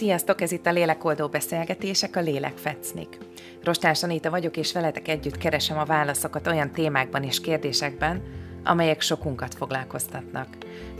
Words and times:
Sziasztok, 0.00 0.40
ez 0.40 0.52
itt 0.52 0.66
a 0.66 0.72
Lélekoldó 0.72 1.28
Beszélgetések, 1.28 2.16
a 2.16 2.20
Lélek 2.20 2.56
Fecnik. 2.56 3.18
Rostás 3.64 4.02
Anita 4.02 4.30
vagyok, 4.30 4.56
és 4.56 4.72
veletek 4.72 5.08
együtt 5.08 5.38
keresem 5.38 5.78
a 5.78 5.84
válaszokat 5.84 6.46
olyan 6.46 6.70
témákban 6.70 7.22
és 7.22 7.40
kérdésekben, 7.40 8.22
amelyek 8.64 9.00
sokunkat 9.00 9.54
foglalkoztatnak. 9.54 10.46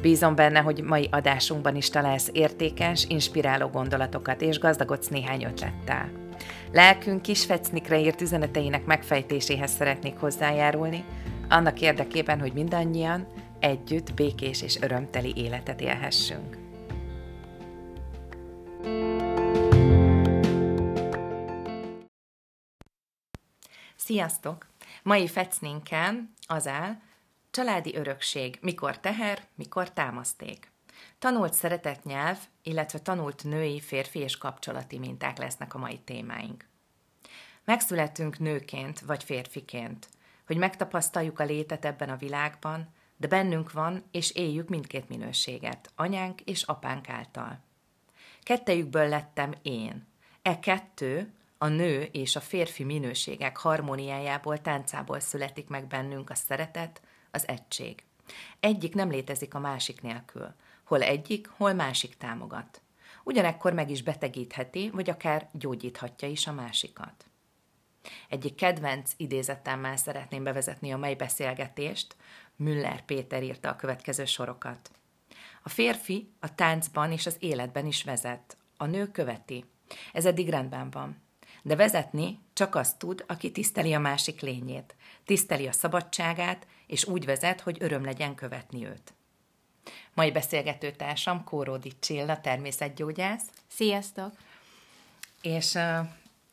Bízom 0.03 0.35
benne, 0.35 0.59
hogy 0.59 0.83
mai 0.83 1.09
adásunkban 1.11 1.77
is 1.77 1.89
találsz 1.89 2.29
értékes, 2.33 3.05
inspiráló 3.09 3.69
gondolatokat, 3.69 4.41
és 4.41 4.59
gazdagodsz 4.59 5.09
néhány 5.09 5.45
ötlettel. 5.45 6.11
Lelkünk 6.73 7.23
kis 7.23 7.45
fecnikre 7.45 8.01
írt 8.01 8.21
üzeneteinek 8.21 8.85
megfejtéséhez 8.85 9.71
szeretnék 9.71 10.17
hozzájárulni, 10.17 11.05
annak 11.49 11.81
érdekében, 11.81 12.41
hogy 12.41 12.53
mindannyian 12.53 13.27
együtt 13.61 14.15
békés 14.15 14.63
és 14.63 14.81
örömteli 14.81 15.33
életet 15.37 15.81
élhessünk. 15.81 16.60
Sziasztok! 24.11 24.67
Mai 25.03 25.29
fecninken 25.29 26.35
az 26.47 26.67
áll, 26.67 27.01
családi 27.51 27.97
örökség, 27.97 28.59
mikor 28.61 29.01
teher, 29.01 29.47
mikor 29.55 29.93
támaszték. 29.93 30.71
Tanult 31.19 31.53
szeretett 31.53 32.05
nyelv, 32.05 32.39
illetve 32.63 32.99
tanult 32.99 33.45
női, 33.45 33.81
férfi 33.81 34.19
és 34.19 34.39
kapcsolati 34.39 34.99
minták 34.99 35.39
lesznek 35.39 35.75
a 35.75 35.79
mai 35.79 35.99
témáink. 35.99 36.69
Megszületünk 37.65 38.39
nőként 38.39 39.01
vagy 39.01 39.25
férfiként, 39.25 40.09
hogy 40.47 40.57
megtapasztaljuk 40.57 41.39
a 41.39 41.45
létet 41.45 41.85
ebben 41.85 42.09
a 42.09 42.17
világban, 42.17 42.95
de 43.17 43.27
bennünk 43.29 43.73
van, 43.73 44.05
és 44.11 44.31
éljük 44.31 44.69
mindkét 44.69 45.09
minőséget, 45.09 45.93
anyánk 45.97 46.41
és 46.41 46.63
apánk 46.63 47.09
által. 47.09 47.61
Kettejükből 48.43 49.09
lettem 49.09 49.55
én. 49.63 50.07
E 50.43 50.59
kettő, 50.59 51.35
a 51.63 51.69
nő 51.69 52.03
és 52.03 52.37
a 52.37 52.41
férfi 52.41 52.85
minőségek 52.85 53.57
harmóniájából, 53.57 54.61
táncából 54.61 55.21
születik 55.21 55.69
meg 55.69 55.87
bennünk 55.87 56.31
a 56.31 56.35
szeretet, 56.35 57.01
az 57.31 57.49
egység. 57.49 58.05
Egyik 58.61 58.95
nem 58.95 59.11
létezik 59.11 59.55
a 59.55 59.59
másik 59.59 60.03
nélkül. 60.03 60.55
Hol 60.85 61.03
egyik, 61.03 61.49
hol 61.49 61.73
másik 61.73 62.17
támogat. 62.17 62.81
Ugyanekkor 63.25 63.73
meg 63.73 63.91
is 63.91 64.03
betegítheti, 64.03 64.91
vagy 64.91 65.11
akár 65.11 65.49
gyógyíthatja 65.53 66.29
is 66.29 66.47
a 66.47 66.53
másikat. 66.53 67.27
Egyik 68.29 68.55
kedvenc 68.55 69.13
idézetemmel 69.17 69.97
szeretném 69.97 70.43
bevezetni 70.43 70.93
a 70.93 70.97
mai 70.97 71.17
beszélgetést. 71.17 72.17
Müller 72.57 73.05
Péter 73.05 73.43
írta 73.43 73.69
a 73.69 73.77
következő 73.77 74.25
sorokat. 74.25 74.91
A 75.63 75.69
férfi 75.69 76.33
a 76.39 76.55
táncban 76.55 77.13
és 77.13 77.27
az 77.27 77.37
életben 77.39 77.87
is 77.87 78.05
vezet, 78.05 78.57
a 78.77 78.87
nő 78.87 79.11
követi. 79.11 79.65
Ez 80.13 80.25
eddig 80.25 80.49
rendben 80.49 80.91
van. 80.91 81.29
De 81.63 81.77
vezetni 81.77 82.39
csak 82.53 82.75
azt 82.75 82.99
tud, 82.99 83.25
aki 83.29 83.53
tiszteli 83.53 83.95
a 83.95 83.99
másik 83.99 84.41
lényét, 84.41 84.95
tiszteli 85.25 85.67
a 85.67 85.73
szabadságát, 85.73 86.67
és 86.87 87.05
úgy 87.05 87.25
vezet, 87.25 87.61
hogy 87.61 87.77
öröm 87.81 88.05
legyen 88.05 88.35
követni 88.35 88.87
őt. 88.87 89.15
Mai 90.15 90.33
beszélgetőtársam 90.33 91.45
Kóródi 91.45 91.93
Csilla, 91.99 92.41
természetgyógyász. 92.41 93.45
Sziasztok! 93.67 94.33
És 95.43 95.79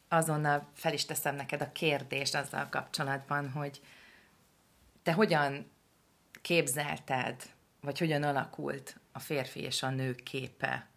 azonnal 0.08 0.68
fel 0.74 0.94
is 0.94 1.06
teszem 1.06 1.36
neked 1.36 1.62
a 1.62 1.72
kérdést 1.72 2.36
azzal 2.36 2.68
kapcsolatban, 2.70 3.52
hogy 3.52 3.82
te 5.04 5.14
hogyan 5.14 5.72
képzelted, 6.42 7.44
vagy 7.82 8.00
hogyan 8.00 8.24
alakult 8.24 9.00
a 9.12 9.20
férfi 9.20 9.60
és 9.60 9.84
a 9.84 9.90
nő 9.90 10.16
képe, 10.16 10.88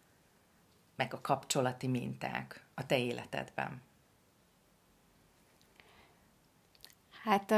meg 0.95 1.13
a 1.13 1.21
kapcsolati 1.21 1.87
minták 1.87 2.65
a 2.73 2.85
te 2.85 2.97
életedben? 2.97 3.81
Hát 7.23 7.51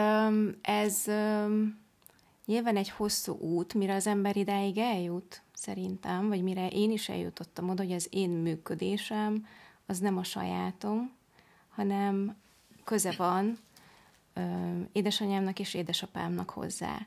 ez 0.62 1.04
nyilván 2.46 2.76
egy 2.76 2.90
hosszú 2.90 3.34
út, 3.34 3.74
mire 3.74 3.94
az 3.96 4.08
ember 4.08 4.36
idáig 4.36 4.78
eljut, 4.78 5.42
szerintem, 5.54 6.28
vagy 6.28 6.44
mire 6.44 6.68
én 6.68 6.92
is 6.92 7.10
eljutottam 7.10 7.70
oda, 7.70 7.84
hogy 7.84 7.92
az 7.92 8.08
én 8.12 8.30
működésem 8.30 9.48
az 9.86 10.00
nem 10.00 10.18
a 10.18 10.24
sajátom, 10.24 11.12
hanem 11.70 12.36
köze 12.84 13.14
van 13.18 13.58
édesanyámnak 14.92 15.60
és 15.60 15.74
édesapámnak 15.74 16.50
hozzá. 16.50 16.98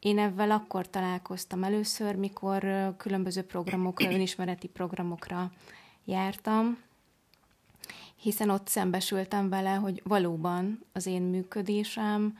Én 0.00 0.18
ebben 0.18 0.50
akkor 0.50 0.90
találkoztam 0.90 1.64
először, 1.64 2.16
mikor 2.16 2.94
különböző 2.96 3.42
programokra, 3.42 4.12
önismereti 4.12 4.68
programokra 4.68 5.52
jártam, 6.04 6.78
hiszen 8.16 8.50
ott 8.50 8.68
szembesültem 8.68 9.48
vele, 9.48 9.74
hogy 9.74 10.02
valóban 10.04 10.84
az 10.92 11.06
én 11.06 11.22
működésem 11.22 12.38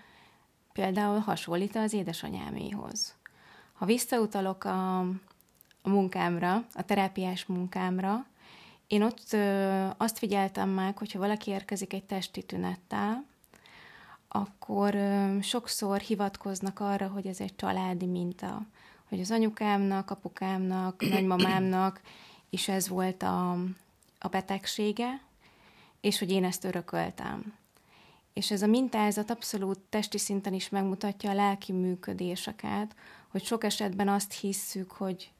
például 0.73 1.19
hasonlít 1.19 1.77
az 1.77 1.93
édesanyáméhoz. 1.93 3.15
Ha 3.73 3.85
visszautalok 3.85 4.65
a, 4.65 4.99
a 5.83 5.89
munkámra, 5.89 6.65
a 6.75 6.83
terápiás 6.83 7.47
munkámra, 7.47 8.27
én 8.87 9.03
ott 9.03 9.33
ö, 9.33 9.87
azt 9.97 10.19
figyeltem 10.19 10.69
meg, 10.69 10.99
hogyha 10.99 11.19
valaki 11.19 11.51
érkezik 11.51 11.93
egy 11.93 12.05
testi 12.05 12.43
tünettel, 12.43 13.25
akkor 14.29 14.95
ö, 14.95 15.37
sokszor 15.41 15.99
hivatkoznak 16.01 16.81
arra, 16.81 17.09
hogy 17.09 17.27
ez 17.27 17.41
egy 17.41 17.57
családi 17.57 18.07
minta, 18.07 18.67
hogy 19.09 19.21
az 19.21 19.31
anyukámnak, 19.31 20.11
apukámnak, 20.11 21.03
nagymamámnak 21.15 22.01
is 22.51 22.69
ez 22.69 22.89
volt 22.89 23.23
a, 23.23 23.51
a 24.19 24.29
betegsége, 24.29 25.21
és 26.07 26.19
hogy 26.19 26.31
én 26.31 26.45
ezt 26.45 26.65
örököltem. 26.65 27.55
És 28.33 28.51
ez 28.51 28.63
a 28.63 28.67
mintázat 28.67 29.31
abszolút 29.31 29.79
testi 29.79 30.19
szinten 30.19 30.53
is 30.53 30.69
megmutatja 30.69 31.31
a 31.31 31.35
lelki 31.35 31.73
működéseket, 31.73 32.97
hogy 33.29 33.45
sok 33.45 33.65
esetben 33.65 34.09
azt 34.09 34.33
hisszük, 34.33 34.91
hogy 34.91 35.33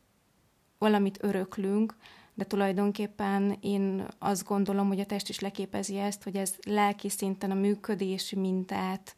valamit 0.79 1.19
öröklünk, 1.23 1.97
de 2.35 2.45
tulajdonképpen 2.45 3.57
én 3.61 4.07
azt 4.19 4.45
gondolom, 4.45 4.89
hogy 4.89 5.01
a 5.01 5.07
test 5.07 5.29
is 5.29 5.41
leképezi 5.41 5.99
ezt, 5.99 6.23
hogy 6.23 6.37
ez 6.37 6.55
lelki 6.65 7.09
szinten 7.09 7.51
a 7.51 7.55
működési 7.55 8.37
mintát 8.37 9.15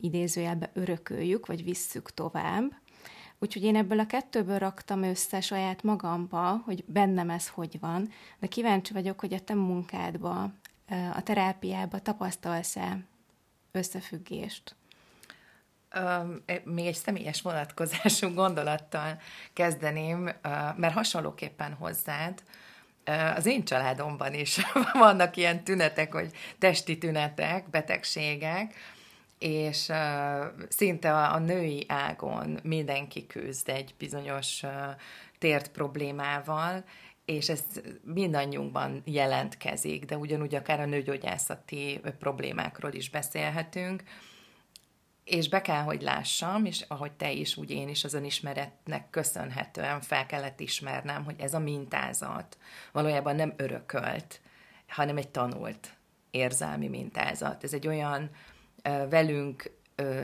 idézőjelbe 0.00 0.70
örököljük, 0.74 1.46
vagy 1.46 1.64
visszük 1.64 2.10
tovább. 2.10 2.74
Úgyhogy 3.38 3.62
én 3.62 3.76
ebből 3.76 3.98
a 3.98 4.06
kettőből 4.06 4.58
raktam 4.58 5.02
össze 5.02 5.40
saját 5.40 5.82
magamba, 5.82 6.62
hogy 6.64 6.84
bennem 6.86 7.30
ez 7.30 7.48
hogy 7.48 7.80
van, 7.80 8.12
de 8.38 8.46
kíváncsi 8.46 8.92
vagyok, 8.92 9.20
hogy 9.20 9.34
a 9.34 9.40
te 9.40 9.54
munkádba, 9.54 10.52
a 11.14 11.22
terápiába 11.22 11.98
tapasztalsz-e 11.98 12.98
összefüggést? 13.72 14.76
még 16.64 16.86
egy 16.86 16.94
személyes 16.94 17.42
vonatkozású 17.42 18.34
gondolattal 18.42 19.20
kezdeném, 19.52 20.30
mert 20.76 20.94
hasonlóképpen 20.94 21.72
hozzád, 21.72 22.42
az 23.36 23.46
én 23.46 23.64
családomban 23.64 24.34
is 24.34 24.58
vannak 24.92 25.36
ilyen 25.36 25.64
tünetek, 25.64 26.12
hogy 26.12 26.30
testi 26.58 26.98
tünetek, 26.98 27.70
betegségek, 27.70 28.74
és 29.38 29.88
uh, 29.88 29.96
szinte 30.68 31.14
a, 31.14 31.34
a 31.34 31.38
női 31.38 31.84
ágon 31.88 32.60
mindenki 32.62 33.26
küzd 33.26 33.68
egy 33.68 33.94
bizonyos 33.98 34.62
uh, 34.62 34.70
tért 35.38 35.70
problémával, 35.70 36.84
és 37.24 37.48
ez 37.48 37.62
mindannyiunkban 38.04 39.02
jelentkezik, 39.04 40.04
de 40.04 40.16
ugyanúgy 40.16 40.54
akár 40.54 40.80
a 40.80 40.86
nőgyógyászati 40.86 42.00
problémákról 42.18 42.92
is 42.92 43.10
beszélhetünk, 43.10 44.02
és 45.24 45.48
be 45.48 45.60
kell, 45.60 45.82
hogy 45.82 46.02
lássam, 46.02 46.64
és 46.64 46.84
ahogy 46.88 47.12
te 47.12 47.32
is, 47.32 47.56
úgy 47.56 47.70
én 47.70 47.88
is 47.88 48.04
az 48.04 48.14
önismeretnek 48.14 49.10
köszönhetően 49.10 50.00
fel 50.00 50.26
kellett 50.26 50.60
ismernem, 50.60 51.24
hogy 51.24 51.40
ez 51.40 51.54
a 51.54 51.58
mintázat 51.58 52.58
valójában 52.92 53.36
nem 53.36 53.52
örökölt, 53.56 54.40
hanem 54.86 55.16
egy 55.16 55.28
tanult 55.28 55.96
érzelmi 56.30 56.88
mintázat. 56.88 57.64
Ez 57.64 57.72
egy 57.72 57.86
olyan 57.86 58.30
velünk 59.08 59.76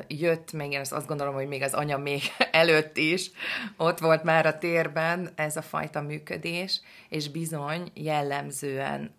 jött, 0.07 0.53
még 0.53 0.73
én 0.73 0.81
azt 0.81 1.07
gondolom, 1.07 1.35
hogy 1.35 1.49
még 1.49 1.63
az 1.63 1.75
anya 1.75 1.99
még 1.99 2.23
előtt 2.51 2.97
is, 2.97 3.31
ott 3.77 3.99
volt 3.99 4.23
már 4.23 4.47
a 4.47 4.59
térben 4.59 5.31
ez 5.35 5.57
a 5.57 5.63
fajta 5.63 6.01
működés, 6.01 6.81
és 7.09 7.31
bizony 7.31 7.91
jellemzően 7.95 9.15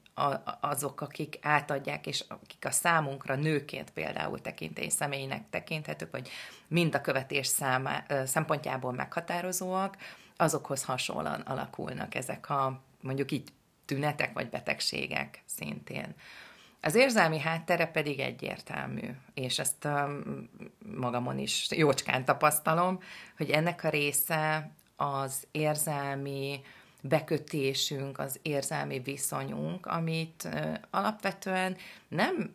azok, 0.62 1.02
akik 1.02 1.38
átadják, 1.42 2.08
és 2.08 2.24
akik 2.28 2.66
a 2.66 2.72
számunkra 2.72 3.36
nőként 3.36 3.92
például 3.92 4.42
tekintély 4.42 4.90
személynek 4.90 5.44
tekinthetők, 5.50 6.12
vagy 6.12 6.30
mind 6.68 6.96
a 6.96 7.02
követés 7.02 7.48
számá, 7.48 8.06
szempontjából 8.26 8.92
meghatározóak, 8.92 9.98
azokhoz 10.38 10.84
hasonlóan 10.84 11.42
alakulnak 11.42 12.16
ezek 12.16 12.50
a 12.50 12.82
mondjuk 13.02 13.32
így 13.32 13.50
tünetek 13.86 14.34
vagy 14.34 14.50
betegségek 14.50 15.44
szintén. 15.46 16.16
Az 16.86 16.96
érzelmi 16.96 17.40
háttere 17.40 17.88
pedig 17.88 18.20
egyértelmű, 18.20 19.10
és 19.34 19.60
ezt 19.60 19.86
um, 19.86 20.50
magamon 20.96 21.38
is 21.38 21.68
jócskán 21.72 22.26
tapasztalom, 22.26 23.00
hogy 23.38 23.50
ennek 23.50 23.84
a 23.84 23.90
része 23.90 24.72
az 24.96 25.48
érzelmi 25.52 26.62
bekötésünk, 27.02 28.20
az 28.20 28.40
érzelmi 28.42 29.00
viszonyunk, 29.00 29.86
amit 29.86 30.50
alapvetően 30.90 31.78
nem 32.08 32.52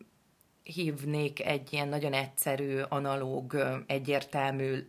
hívnék 0.63 1.45
egy 1.47 1.73
ilyen 1.73 1.89
nagyon 1.89 2.13
egyszerű, 2.13 2.81
analóg, 2.89 3.57
egyértelmű 3.87 4.89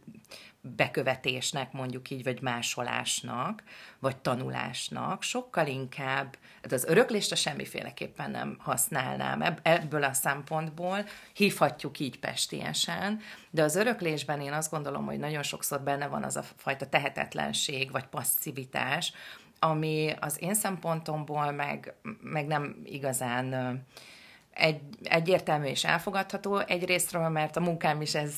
bekövetésnek, 0.61 1.71
mondjuk 1.71 2.09
így, 2.09 2.23
vagy 2.23 2.41
másolásnak, 2.41 3.63
vagy 3.99 4.17
tanulásnak, 4.17 5.21
sokkal 5.21 5.67
inkább, 5.67 6.37
hát 6.61 6.71
az 6.71 6.85
öröklést 6.85 7.35
semmiféleképpen 7.35 8.31
nem 8.31 8.57
használnám. 8.59 9.55
Ebből 9.61 10.03
a 10.03 10.13
szempontból, 10.13 11.05
hívhatjuk 11.33 11.99
így 11.99 12.19
pestiesen, 12.19 13.19
de 13.49 13.63
az 13.63 13.75
öröklésben 13.75 14.41
én 14.41 14.53
azt 14.53 14.71
gondolom, 14.71 15.05
hogy 15.05 15.19
nagyon 15.19 15.43
sokszor 15.43 15.81
benne 15.81 16.07
van 16.07 16.23
az 16.23 16.35
a 16.35 16.43
fajta 16.55 16.89
tehetetlenség, 16.89 17.91
vagy 17.91 18.05
passzivitás, 18.05 19.13
ami 19.59 20.13
az 20.19 20.41
én 20.41 20.53
szempontomból 20.53 21.51
meg, 21.51 21.93
meg 22.21 22.47
nem 22.47 22.75
igazán 22.83 23.79
egy, 24.53 24.81
egyértelmű 25.03 25.65
és 25.65 25.83
elfogadható 25.85 26.57
egyrésztről, 26.57 27.29
mert 27.29 27.55
a 27.55 27.59
munkám 27.59 28.01
is 28.01 28.15
ez, 28.15 28.37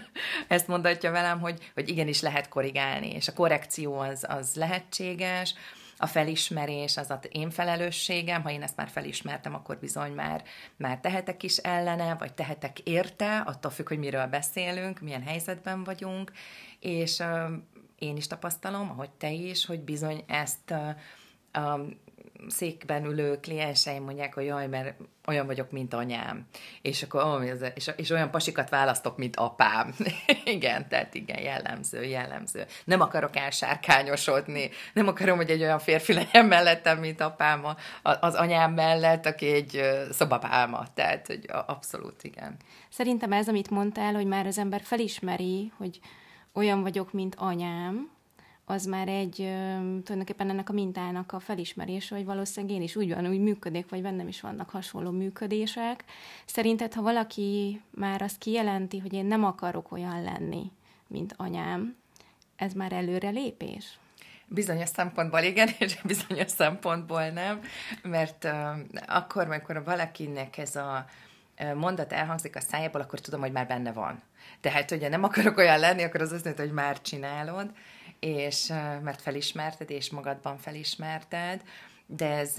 ezt 0.48 0.68
mondatja 0.68 1.10
velem, 1.10 1.40
hogy, 1.40 1.70
hogy 1.74 1.88
igenis 1.88 2.20
lehet 2.20 2.48
korrigálni, 2.48 3.10
és 3.12 3.28
a 3.28 3.32
korrekció 3.32 3.98
az, 3.98 4.24
az 4.28 4.54
lehetséges, 4.54 5.54
a 5.96 6.06
felismerés 6.06 6.96
az 6.96 7.10
az 7.10 7.28
én 7.30 7.50
felelősségem, 7.50 8.42
ha 8.42 8.50
én 8.50 8.62
ezt 8.62 8.76
már 8.76 8.88
felismertem, 8.88 9.54
akkor 9.54 9.78
bizony 9.78 10.12
már, 10.12 10.42
már 10.76 10.98
tehetek 10.98 11.42
is 11.42 11.56
ellene, 11.56 12.14
vagy 12.14 12.32
tehetek 12.32 12.78
érte, 12.78 13.38
attól 13.38 13.70
függ, 13.70 13.88
hogy 13.88 13.98
miről 13.98 14.26
beszélünk, 14.26 15.00
milyen 15.00 15.22
helyzetben 15.22 15.84
vagyunk, 15.84 16.32
és 16.80 17.18
uh, 17.18 17.50
én 17.98 18.16
is 18.16 18.26
tapasztalom, 18.26 18.90
ahogy 18.90 19.10
te 19.10 19.30
is, 19.30 19.66
hogy 19.66 19.80
bizony 19.80 20.24
ezt 20.26 20.70
uh, 20.70 21.80
székben 22.48 23.04
ülő 23.04 23.40
klienseim 23.40 24.02
mondják, 24.02 24.34
hogy 24.34 24.44
jaj, 24.44 24.66
mert 24.66 24.94
olyan 25.26 25.46
vagyok, 25.46 25.70
mint 25.70 25.94
anyám. 25.94 26.46
És 26.82 27.02
akkor 27.02 27.44
és, 27.96 28.10
olyan 28.10 28.30
pasikat 28.30 28.68
választok, 28.68 29.16
mint 29.16 29.36
apám. 29.36 29.94
igen, 30.44 30.88
tehát 30.88 31.14
igen, 31.14 31.42
jellemző, 31.42 32.04
jellemző. 32.04 32.66
Nem 32.84 33.00
akarok 33.00 33.36
elsárkányosodni. 33.36 34.70
Nem 34.92 35.08
akarom, 35.08 35.36
hogy 35.36 35.50
egy 35.50 35.62
olyan 35.62 35.78
férfi 35.78 36.12
legyen 36.12 36.46
mellettem, 36.46 36.98
mint 36.98 37.20
apám 37.20 37.64
az 38.02 38.34
anyám 38.34 38.72
mellett, 38.72 39.26
aki 39.26 39.46
egy 39.46 39.80
szobapálma. 40.10 40.86
Tehát, 40.94 41.26
hogy 41.26 41.44
abszolút 41.66 42.24
igen. 42.24 42.56
Szerintem 42.88 43.32
ez, 43.32 43.48
amit 43.48 43.70
mondtál, 43.70 44.14
hogy 44.14 44.26
már 44.26 44.46
az 44.46 44.58
ember 44.58 44.80
felismeri, 44.82 45.72
hogy 45.76 46.00
olyan 46.52 46.82
vagyok, 46.82 47.12
mint 47.12 47.34
anyám, 47.38 48.10
az 48.64 48.84
már 48.84 49.08
egy 49.08 49.34
tulajdonképpen 50.02 50.50
ennek 50.50 50.68
a 50.68 50.72
mintának 50.72 51.32
a 51.32 51.40
felismerése, 51.40 52.14
hogy 52.14 52.24
valószínűleg 52.24 52.76
én 52.76 52.82
is 52.82 52.96
úgy 52.96 53.14
van, 53.14 53.26
úgy 53.26 53.40
működik, 53.40 53.88
vagy 53.88 54.02
bennem 54.02 54.28
is 54.28 54.40
vannak 54.40 54.70
hasonló 54.70 55.10
működések. 55.10 56.04
Szerinted, 56.44 56.94
ha 56.94 57.02
valaki 57.02 57.80
már 57.90 58.22
azt 58.22 58.38
kijelenti, 58.38 58.98
hogy 58.98 59.12
én 59.12 59.26
nem 59.26 59.44
akarok 59.44 59.92
olyan 59.92 60.22
lenni, 60.22 60.70
mint 61.06 61.34
anyám, 61.36 61.96
ez 62.56 62.72
már 62.72 62.92
előre 62.92 63.28
lépés? 63.28 63.98
Bizonyos 64.46 64.88
szempontból 64.88 65.40
igen, 65.40 65.68
és 65.78 66.00
bizonyos 66.02 66.50
szempontból 66.50 67.28
nem, 67.28 67.60
mert 68.02 68.44
uh, 68.44 68.52
akkor, 69.06 69.44
amikor 69.44 69.84
valakinek 69.84 70.58
ez 70.58 70.76
a 70.76 71.04
mondat 71.74 72.12
elhangzik 72.12 72.56
a 72.56 72.60
szájából, 72.60 73.00
akkor 73.00 73.20
tudom, 73.20 73.40
hogy 73.40 73.52
már 73.52 73.66
benne 73.66 73.92
van. 73.92 74.22
Tehát, 74.60 74.90
hogyha 74.90 75.08
nem 75.08 75.22
akarok 75.22 75.56
olyan 75.56 75.78
lenni, 75.78 76.02
akkor 76.02 76.20
az 76.20 76.32
azt 76.32 76.44
jelenti, 76.44 76.62
hogy 76.62 76.74
már 76.74 77.00
csinálod, 77.00 77.70
és 78.24 78.66
mert 79.02 79.20
felismerted, 79.20 79.90
és 79.90 80.10
magadban 80.10 80.58
felismerted, 80.58 81.62
de 82.06 82.28
ez, 82.28 82.54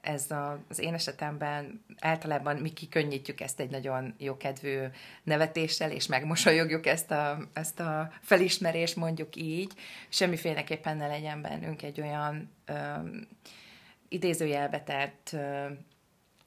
ez 0.00 0.26
az 0.68 0.78
én 0.78 0.94
esetemben 0.94 1.84
általában 1.98 2.56
mi 2.56 2.72
kikönnyítjük 2.72 3.40
ezt 3.40 3.60
egy 3.60 3.70
nagyon 3.70 4.14
jókedvű 4.18 4.78
nevetéssel, 5.22 5.90
és 5.90 6.06
megmosolyogjuk 6.06 6.86
ezt 6.86 7.10
a, 7.10 7.38
ezt 7.52 7.80
a 7.80 8.12
felismerést, 8.20 8.96
mondjuk 8.96 9.36
így. 9.36 9.72
Semmiféleképpen 10.08 10.96
ne 10.96 11.06
legyen 11.06 11.42
bennünk 11.42 11.82
egy 11.82 12.00
olyan 12.00 12.50
ö, 12.66 12.74
idézőjelbe 14.08 14.80
tett 14.82 15.30
ö, 15.32 15.66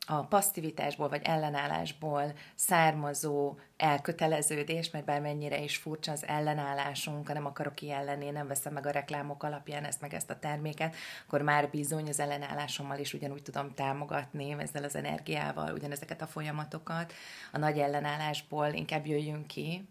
a 0.05 0.23
passzivitásból 0.23 1.09
vagy 1.09 1.21
ellenállásból 1.23 2.33
származó 2.55 3.55
elköteleződés, 3.77 4.91
mert 4.91 5.05
bármennyire 5.05 5.59
is 5.63 5.77
furcsa 5.77 6.11
az 6.11 6.25
ellenállásunk, 6.27 7.33
nem 7.33 7.45
akarok 7.45 7.81
ilyen 7.81 8.03
lenni, 8.03 8.29
nem 8.29 8.47
veszem 8.47 8.73
meg 8.73 8.85
a 8.85 8.91
reklámok 8.91 9.44
alapján 9.44 9.83
ezt 9.83 10.01
meg 10.01 10.13
ezt 10.13 10.29
a 10.29 10.39
terméket, 10.39 10.95
akkor 11.25 11.41
már 11.41 11.69
bizony 11.69 12.07
az 12.07 12.19
ellenállásommal 12.19 13.00
is 13.00 13.13
ugyanúgy 13.13 13.41
tudom 13.41 13.73
támogatni 13.73 14.55
ezzel 14.59 14.83
az 14.83 14.95
energiával 14.95 15.73
ugyanezeket 15.73 16.21
a 16.21 16.27
folyamatokat. 16.27 17.13
A 17.51 17.57
nagy 17.57 17.79
ellenállásból 17.79 18.67
inkább 18.67 19.06
jöjjünk 19.06 19.47
ki, 19.47 19.88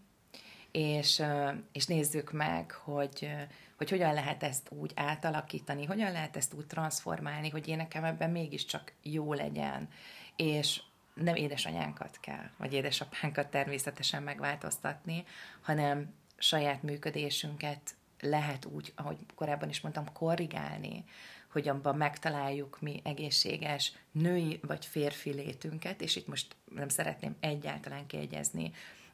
és, 0.73 1.23
és 1.71 1.85
nézzük 1.85 2.31
meg, 2.31 2.71
hogy, 2.71 3.29
hogy 3.77 3.89
hogyan 3.89 4.13
lehet 4.13 4.43
ezt 4.43 4.71
úgy 4.71 4.91
átalakítani, 4.95 5.85
hogyan 5.85 6.11
lehet 6.11 6.37
ezt 6.37 6.53
úgy 6.53 6.67
transformálni, 6.67 7.49
hogy 7.49 7.67
én 7.67 7.77
nekem 7.77 8.03
ebben 8.03 8.29
mégiscsak 8.29 8.93
jó 9.01 9.33
legyen, 9.33 9.89
és 10.35 10.81
nem 11.13 11.35
édesanyánkat 11.35 12.17
kell, 12.19 12.49
vagy 12.57 12.73
édesapánkat 12.73 13.47
természetesen 13.47 14.23
megváltoztatni, 14.23 15.23
hanem 15.61 16.13
saját 16.37 16.83
működésünket 16.83 17.95
lehet 18.19 18.65
úgy, 18.65 18.93
ahogy 18.95 19.17
korábban 19.35 19.69
is 19.69 19.81
mondtam, 19.81 20.11
korrigálni, 20.13 21.05
hogy 21.51 21.67
abban 21.67 21.97
megtaláljuk 21.97 22.81
mi 22.81 23.01
egészséges 23.03 23.93
női 24.11 24.59
vagy 24.61 24.85
férfi 24.85 25.33
létünket, 25.33 26.01
és 26.01 26.15
itt 26.15 26.27
most 26.27 26.55
nem 26.75 26.89
szeretném 26.89 27.35
egyáltalán 27.39 28.05
kiegyezni 28.05 28.71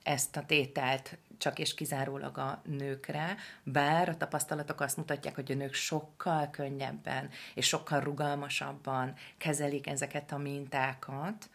ezt 0.10 0.36
a 0.36 0.46
tételt 0.46 1.18
csak 1.38 1.60
és 1.60 1.74
kizárólag 1.74 2.38
a 2.38 2.62
nőkre, 2.66 3.36
bár 3.64 4.10
a 4.10 4.18
tapasztalatok 4.18 4.82
azt 4.82 4.98
mutatják, 4.98 5.36
hogy 5.36 5.52
a 5.52 5.56
nők 5.56 5.74
sokkal 5.74 6.50
könnyebben 6.50 7.30
és 7.54 7.68
sokkal 7.68 8.00
rugalmasabban 8.00 9.14
kezelik 9.38 9.88
ezeket 9.88 10.32
a 10.32 10.38
mintákat, 10.38 11.50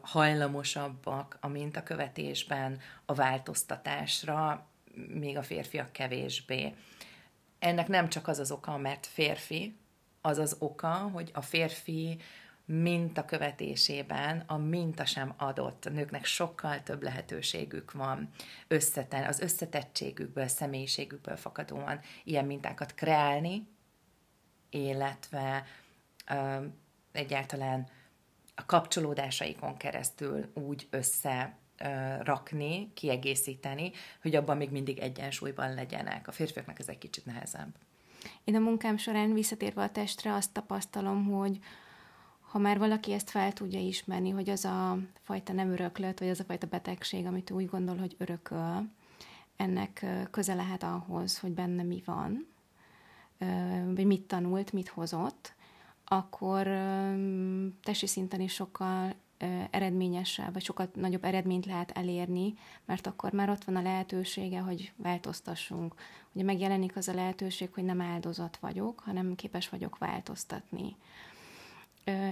hajlamosabbak 0.00 1.38
a 1.40 1.48
mintakövetésben, 1.48 2.80
a 3.04 3.14
változtatásra, 3.14 4.66
még 5.08 5.36
a 5.36 5.42
férfiak 5.42 5.92
kevésbé. 5.92 6.74
Ennek 7.58 7.88
nem 7.88 8.08
csak 8.08 8.28
az 8.28 8.38
az 8.38 8.50
oka, 8.50 8.76
mert 8.76 9.06
férfi, 9.06 9.76
az 10.20 10.38
az 10.38 10.56
oka, 10.58 10.88
hogy 10.88 11.30
a 11.34 11.42
férfi 11.42 12.20
minta 12.70 13.24
követésében 13.24 14.42
a 14.46 14.56
minta 14.56 15.04
sem 15.04 15.34
adott. 15.36 15.84
A 15.84 15.90
nőknek 15.90 16.24
sokkal 16.24 16.82
több 16.82 17.02
lehetőségük 17.02 17.92
van 17.92 18.28
összeten, 18.68 19.24
az 19.24 19.40
összetettségükből, 19.40 20.46
személyiségükből 20.46 21.36
fakadóan 21.36 22.00
ilyen 22.24 22.44
mintákat 22.44 22.94
kreálni, 22.94 23.68
illetve 24.70 25.64
ö, 26.30 26.64
egyáltalán 27.12 27.88
a 28.54 28.66
kapcsolódásaikon 28.66 29.76
keresztül 29.76 30.50
úgy 30.54 30.86
össze 30.90 31.56
rakni, 32.20 32.92
kiegészíteni, 32.94 33.92
hogy 34.22 34.34
abban 34.34 34.56
még 34.56 34.70
mindig 34.70 34.98
egyensúlyban 34.98 35.74
legyenek. 35.74 36.28
A 36.28 36.32
férfiaknak 36.32 36.78
ez 36.78 36.88
egy 36.88 36.98
kicsit 36.98 37.26
nehezebb. 37.26 37.74
Én 38.44 38.54
a 38.54 38.58
munkám 38.58 38.96
során 38.96 39.32
visszatérve 39.32 39.82
a 39.82 39.90
testre 39.90 40.34
azt 40.34 40.52
tapasztalom, 40.52 41.24
hogy 41.24 41.58
ha 42.48 42.58
már 42.58 42.78
valaki 42.78 43.12
ezt 43.12 43.30
fel 43.30 43.52
tudja 43.52 43.80
ismerni, 43.80 44.30
hogy 44.30 44.50
az 44.50 44.64
a 44.64 44.98
fajta 45.22 45.52
nem 45.52 45.70
öröklött, 45.70 46.18
vagy 46.18 46.28
az 46.28 46.40
a 46.40 46.44
fajta 46.44 46.66
betegség, 46.66 47.26
amit 47.26 47.50
úgy 47.50 47.66
gondol, 47.66 47.96
hogy 47.96 48.14
örököl, 48.18 48.88
ennek 49.56 50.06
köze 50.30 50.54
lehet 50.54 50.82
ahhoz, 50.82 51.38
hogy 51.38 51.50
benne 51.50 51.82
mi 51.82 52.02
van, 52.04 52.46
vagy 53.94 54.06
mit 54.06 54.22
tanult, 54.22 54.72
mit 54.72 54.88
hozott, 54.88 55.54
akkor 56.04 56.62
testi 57.82 58.06
szinten 58.06 58.40
is 58.40 58.52
sokkal 58.52 59.14
eredményesebb, 59.70 60.52
vagy 60.52 60.62
sokkal 60.62 60.90
nagyobb 60.94 61.24
eredményt 61.24 61.66
lehet 61.66 61.90
elérni, 61.90 62.54
mert 62.84 63.06
akkor 63.06 63.32
már 63.32 63.50
ott 63.50 63.64
van 63.64 63.76
a 63.76 63.82
lehetősége, 63.82 64.58
hogy 64.60 64.92
változtassunk. 64.96 65.94
Ugye 66.32 66.44
megjelenik 66.44 66.96
az 66.96 67.08
a 67.08 67.14
lehetőség, 67.14 67.70
hogy 67.74 67.84
nem 67.84 68.00
áldozat 68.00 68.56
vagyok, 68.56 69.00
hanem 69.00 69.34
képes 69.34 69.68
vagyok 69.68 69.98
változtatni. 69.98 70.96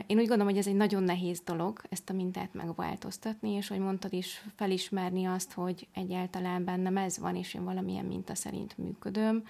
Én 0.06 0.18
úgy 0.18 0.26
gondolom, 0.26 0.46
hogy 0.46 0.58
ez 0.58 0.66
egy 0.66 0.74
nagyon 0.74 1.02
nehéz 1.02 1.40
dolog, 1.40 1.82
ezt 1.88 2.10
a 2.10 2.12
mintát 2.12 2.54
megváltoztatni, 2.54 3.50
és 3.50 3.68
hogy 3.68 3.78
mondtad 3.78 4.12
is, 4.12 4.44
felismerni 4.54 5.24
azt, 5.24 5.52
hogy 5.52 5.86
egyáltalán 5.94 6.64
bennem 6.64 6.96
ez 6.96 7.18
van, 7.18 7.36
és 7.36 7.54
én 7.54 7.64
valamilyen 7.64 8.04
minta 8.04 8.34
szerint 8.34 8.78
működöm, 8.78 9.46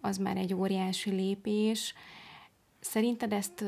az 0.00 0.16
már 0.16 0.36
egy 0.36 0.54
óriási 0.54 1.10
lépés. 1.10 1.94
Szerinted 2.80 3.32
ezt 3.32 3.64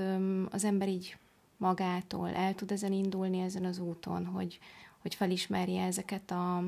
az 0.50 0.64
ember 0.64 0.88
így 0.88 1.16
magától 1.56 2.28
el 2.28 2.54
tud 2.54 2.70
ezen 2.70 2.92
indulni 2.92 3.40
ezen 3.40 3.64
az 3.64 3.78
úton, 3.78 4.26
hogy, 4.26 4.58
hogy 4.98 5.14
felismerje 5.14 5.84
ezeket 5.84 6.30
a, 6.30 6.64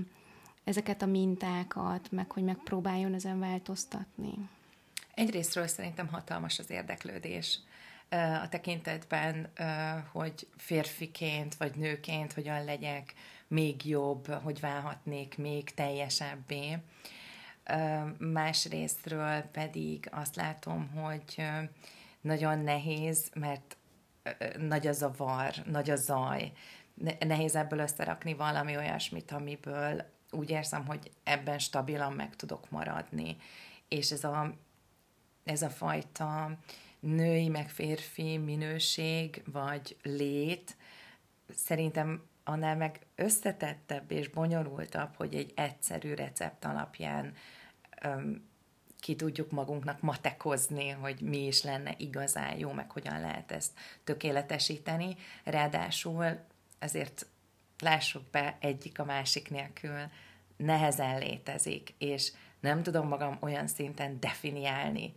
ezeket 0.65 1.03
a 1.03 1.07
mintákat, 1.07 2.11
meg 2.11 2.31
hogy 2.31 2.43
megpróbáljon 2.43 3.15
ezen 3.15 3.39
változtatni? 3.39 4.33
Egyrésztről 5.15 5.67
szerintem 5.67 6.09
hatalmas 6.09 6.59
az 6.59 6.71
érdeklődés 6.71 7.61
a 8.43 8.49
tekintetben, 8.49 9.53
hogy 10.13 10.49
férfiként 10.57 11.55
vagy 11.55 11.75
nőként 11.75 12.33
hogyan 12.33 12.65
legyek 12.65 13.15
még 13.49 13.87
jobb, 13.87 14.27
hogy 14.27 14.61
válhatnék 14.61 15.39
még 15.39 15.75
teljesebbé. 15.75 16.79
Másrésztről 18.19 19.41
pedig 19.41 20.09
azt 20.13 20.37
látom, 20.37 20.89
hogy 20.89 21.43
nagyon 22.21 22.59
nehéz, 22.59 23.31
mert 23.35 23.77
nagy 24.59 24.87
a 24.87 24.93
zavar, 24.93 25.55
nagy 25.65 25.91
a 25.91 25.97
zaj. 25.97 26.53
Nehéz 27.19 27.55
ebből 27.57 27.79
összerakni 27.79 28.35
valami 28.35 28.77
olyasmit, 28.77 29.31
amiből 29.31 30.05
úgy 30.31 30.51
érzem, 30.51 30.87
hogy 30.87 31.11
ebben 31.25 31.59
stabilan 31.59 32.13
meg 32.13 32.37
tudok 32.37 32.71
maradni. 32.71 33.37
És 33.89 34.11
ez 34.11 34.25
a, 34.25 34.55
ez 35.45 35.63
a 35.63 35.71
fajta 35.71 36.59
női 37.01 37.49
meg 37.49 37.69
férfi 37.69 38.37
minőség 38.37 39.43
vagy 39.53 39.97
lét 40.03 40.77
szerintem 41.55 42.23
annál 42.45 42.77
meg 42.77 43.01
összetettebb 43.15 44.11
és 44.11 44.29
bonyolultabb, 44.29 45.15
hogy 45.17 45.35
egy 45.35 45.53
egyszerű 45.57 46.15
recept 46.15 46.65
alapján 46.65 47.35
öm, 48.03 48.49
ki 49.01 49.17
tudjuk 49.17 49.51
magunknak 49.51 50.01
matekozni, 50.01 50.89
hogy 50.89 51.21
mi 51.21 51.47
is 51.47 51.63
lenne 51.63 51.95
igazán 51.97 52.59
jó, 52.59 52.73
meg 52.73 52.91
hogyan 52.91 53.21
lehet 53.21 53.53
ezt 53.53 53.73
tökéletesíteni. 54.05 55.17
Ráadásul 55.45 56.39
ezért 56.79 57.27
lássuk 57.79 58.23
be 58.31 58.57
egyik 58.61 58.99
a 58.99 59.05
másik 59.05 59.51
nélkül 59.51 60.01
nehezen 60.57 61.19
létezik, 61.19 61.95
és 61.99 62.33
nem 62.61 62.83
tudom 62.83 63.09
magam 63.09 63.37
olyan 63.41 63.67
szinten 63.67 64.21
definiálni, 64.21 65.15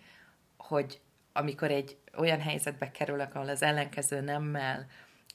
hogy 0.57 0.99
amikor 1.33 1.71
egy 1.71 1.97
olyan 2.17 2.41
helyzetbe 2.41 2.91
kerülök, 2.91 3.35
ahol 3.35 3.49
az 3.49 3.61
ellenkező 3.61 4.21
nemmel 4.21 4.87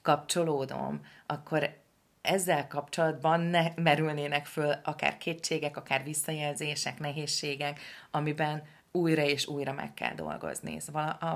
kapcsolódom, 0.03 1.01
akkor 1.27 1.77
ezzel 2.23 2.67
kapcsolatban 2.67 3.41
ne 3.41 3.73
merülnének 3.77 4.47
föl 4.47 4.75
akár 4.85 5.17
kétségek, 5.17 5.77
akár 5.77 6.05
visszajelzések, 6.05 6.99
nehézségek, 6.99 7.81
amiben 8.11 8.63
újra 8.93 9.23
és 9.23 9.47
újra 9.47 9.73
meg 9.73 9.95
kell 9.95 10.15
dolgozni. 10.15 10.81
Szóval 10.81 11.09
a, 11.09 11.27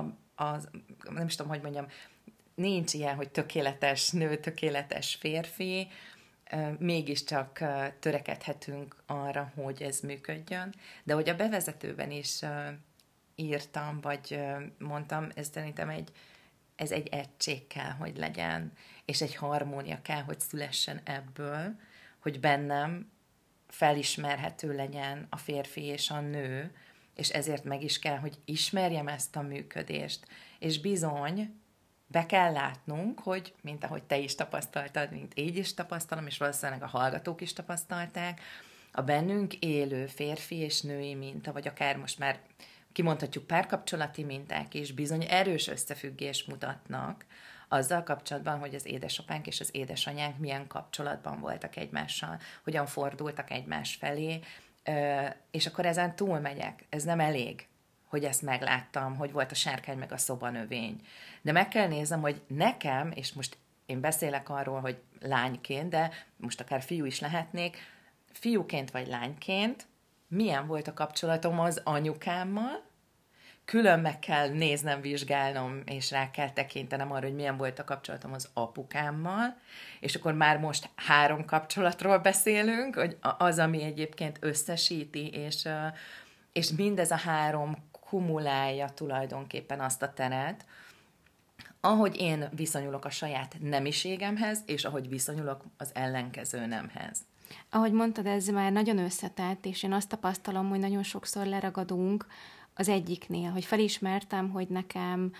a, 0.43 0.59
nem 1.09 1.25
is 1.25 1.35
tudom, 1.35 1.51
hogy 1.51 1.61
mondjam, 1.61 1.87
nincs 2.55 2.93
ilyen, 2.93 3.15
hogy 3.15 3.29
tökéletes 3.29 4.09
nő, 4.09 4.37
tökéletes 4.37 5.15
férfi, 5.15 5.87
mégiscsak 6.79 7.63
törekedhetünk 7.99 9.03
arra, 9.05 9.51
hogy 9.55 9.81
ez 9.81 9.99
működjön, 9.99 10.73
de 11.03 11.13
hogy 11.13 11.29
a 11.29 11.35
bevezetőben 11.35 12.11
is 12.11 12.39
írtam, 13.35 14.01
vagy 14.01 14.39
mondtam, 14.77 15.27
ez 15.35 15.49
szerintem 15.51 15.89
egy, 15.89 16.11
ez 16.75 16.91
egy 16.91 17.07
egység 17.07 17.67
kell, 17.67 17.91
hogy 17.91 18.17
legyen, 18.17 18.71
és 19.05 19.21
egy 19.21 19.35
harmónia 19.35 20.01
kell, 20.01 20.21
hogy 20.21 20.39
szülessen 20.39 21.01
ebből, 21.03 21.75
hogy 22.19 22.39
bennem 22.39 23.11
felismerhető 23.67 24.75
legyen 24.75 25.27
a 25.29 25.37
férfi 25.37 25.81
és 25.81 26.09
a 26.09 26.19
nő, 26.19 26.75
és 27.15 27.29
ezért 27.29 27.63
meg 27.63 27.83
is 27.83 27.99
kell, 27.99 28.17
hogy 28.17 28.37
ismerjem 28.45 29.07
ezt 29.07 29.35
a 29.35 29.41
működést. 29.41 30.27
És 30.59 30.79
bizony, 30.79 31.61
be 32.07 32.25
kell 32.25 32.51
látnunk, 32.51 33.19
hogy, 33.19 33.53
mint 33.61 33.83
ahogy 33.83 34.03
te 34.03 34.17
is 34.17 34.35
tapasztaltad, 34.35 35.11
mint 35.11 35.31
így 35.35 35.57
is 35.57 35.73
tapasztalom, 35.73 36.25
és 36.27 36.37
valószínűleg 36.37 36.83
a 36.83 36.87
hallgatók 36.87 37.41
is 37.41 37.53
tapasztalták, 37.53 38.41
a 38.91 39.01
bennünk 39.01 39.53
élő 39.53 40.05
férfi 40.05 40.55
és 40.55 40.81
női 40.81 41.15
minta, 41.15 41.51
vagy 41.51 41.67
akár 41.67 41.97
most 41.97 42.19
már 42.19 42.39
kimondhatjuk 42.93 43.47
párkapcsolati 43.47 44.23
minták 44.23 44.73
is 44.73 44.91
bizony 44.91 45.25
erős 45.29 45.67
összefüggés 45.67 46.43
mutatnak 46.43 47.25
azzal 47.67 48.03
kapcsolatban, 48.03 48.59
hogy 48.59 48.75
az 48.75 48.85
édesapánk 48.85 49.47
és 49.47 49.59
az 49.59 49.69
édesanyánk 49.71 50.37
milyen 50.37 50.67
kapcsolatban 50.67 51.39
voltak 51.39 51.75
egymással, 51.75 52.39
hogyan 52.63 52.85
fordultak 52.85 53.51
egymás 53.51 53.95
felé, 53.95 54.39
és 55.51 55.65
akkor 55.65 55.85
ezen 55.85 56.15
túlmegyek. 56.15 56.85
Ez 56.89 57.03
nem 57.03 57.19
elég, 57.19 57.67
hogy 58.07 58.23
ezt 58.23 58.41
megláttam, 58.41 59.15
hogy 59.15 59.31
volt 59.31 59.51
a 59.51 59.55
sárkány 59.55 59.97
meg 59.97 60.11
a 60.11 60.17
szobanövény. 60.17 61.01
De 61.41 61.51
meg 61.51 61.67
kell 61.67 61.87
néznem, 61.87 62.21
hogy 62.21 62.41
nekem, 62.47 63.11
és 63.15 63.33
most 63.33 63.57
én 63.85 64.01
beszélek 64.01 64.49
arról, 64.49 64.79
hogy 64.79 65.01
lányként, 65.19 65.89
de 65.89 66.11
most 66.37 66.59
akár 66.59 66.81
fiú 66.81 67.05
is 67.05 67.19
lehetnék, 67.19 67.77
fiúként 68.31 68.91
vagy 68.91 69.07
lányként, 69.07 69.85
milyen 70.33 70.67
volt 70.67 70.87
a 70.87 70.93
kapcsolatom 70.93 71.59
az 71.59 71.81
anyukámmal, 71.83 72.83
külön 73.65 73.99
meg 73.99 74.19
kell 74.19 74.49
néznem, 74.49 75.01
vizsgálnom, 75.01 75.81
és 75.85 76.11
rá 76.11 76.31
kell 76.31 76.49
tekintenem 76.49 77.11
arra, 77.11 77.25
hogy 77.25 77.35
milyen 77.35 77.57
volt 77.57 77.79
a 77.79 77.83
kapcsolatom 77.83 78.33
az 78.33 78.49
apukámmal, 78.53 79.57
és 79.99 80.15
akkor 80.15 80.33
már 80.33 80.57
most 80.57 80.89
három 80.95 81.45
kapcsolatról 81.45 82.17
beszélünk, 82.17 82.95
hogy 82.95 83.17
az, 83.37 83.59
ami 83.59 83.83
egyébként 83.83 84.37
összesíti, 84.41 85.27
és, 85.27 85.67
és 86.53 86.71
mindez 86.71 87.11
a 87.11 87.17
három 87.17 87.89
kumulálja 88.09 88.89
tulajdonképpen 88.89 89.79
azt 89.79 90.01
a 90.01 90.13
teret, 90.13 90.65
ahogy 91.81 92.15
én 92.19 92.49
viszonyulok 92.55 93.05
a 93.05 93.09
saját 93.09 93.55
nemiségemhez, 93.59 94.61
és 94.65 94.85
ahogy 94.85 95.09
viszonyulok 95.09 95.63
az 95.77 95.91
ellenkező 95.93 96.65
nemhez. 96.65 97.19
Ahogy 97.69 97.91
mondtad, 97.91 98.25
ez 98.25 98.47
már 98.47 98.71
nagyon 98.71 98.97
összetett, 98.97 99.65
és 99.65 99.83
én 99.83 99.93
azt 99.93 100.09
tapasztalom, 100.09 100.69
hogy 100.69 100.79
nagyon 100.79 101.03
sokszor 101.03 101.45
leragadunk 101.45 102.25
az 102.73 102.89
egyiknél, 102.89 103.51
hogy 103.51 103.65
felismertem, 103.65 104.49
hogy 104.49 104.67
nekem 104.67 105.31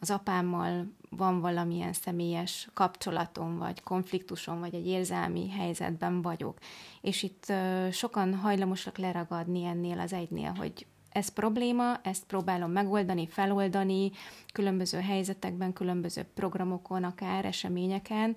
az 0.00 0.10
apámmal 0.10 0.92
van 1.10 1.40
valamilyen 1.40 1.92
személyes 1.92 2.68
kapcsolatom, 2.74 3.58
vagy 3.58 3.82
konfliktusom, 3.82 4.60
vagy 4.60 4.74
egy 4.74 4.86
érzelmi 4.86 5.50
helyzetben 5.50 6.22
vagyok. 6.22 6.58
És 7.00 7.22
itt 7.22 7.52
sokan 7.90 8.34
hajlamosak 8.34 8.98
leragadni 8.98 9.64
ennél 9.64 9.98
az 9.98 10.12
egynél, 10.12 10.52
hogy 10.52 10.86
ez 11.10 11.28
probléma, 11.28 12.00
ezt 12.02 12.24
próbálom 12.24 12.70
megoldani, 12.70 13.26
feloldani, 13.26 14.10
különböző 14.52 15.00
helyzetekben, 15.00 15.72
különböző 15.72 16.22
programokon, 16.34 17.04
akár 17.04 17.44
eseményeken, 17.44 18.36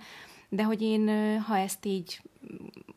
de 0.50 0.64
hogy 0.64 0.82
én, 0.82 1.10
ha 1.42 1.58
ezt 1.58 1.86
így 1.86 2.22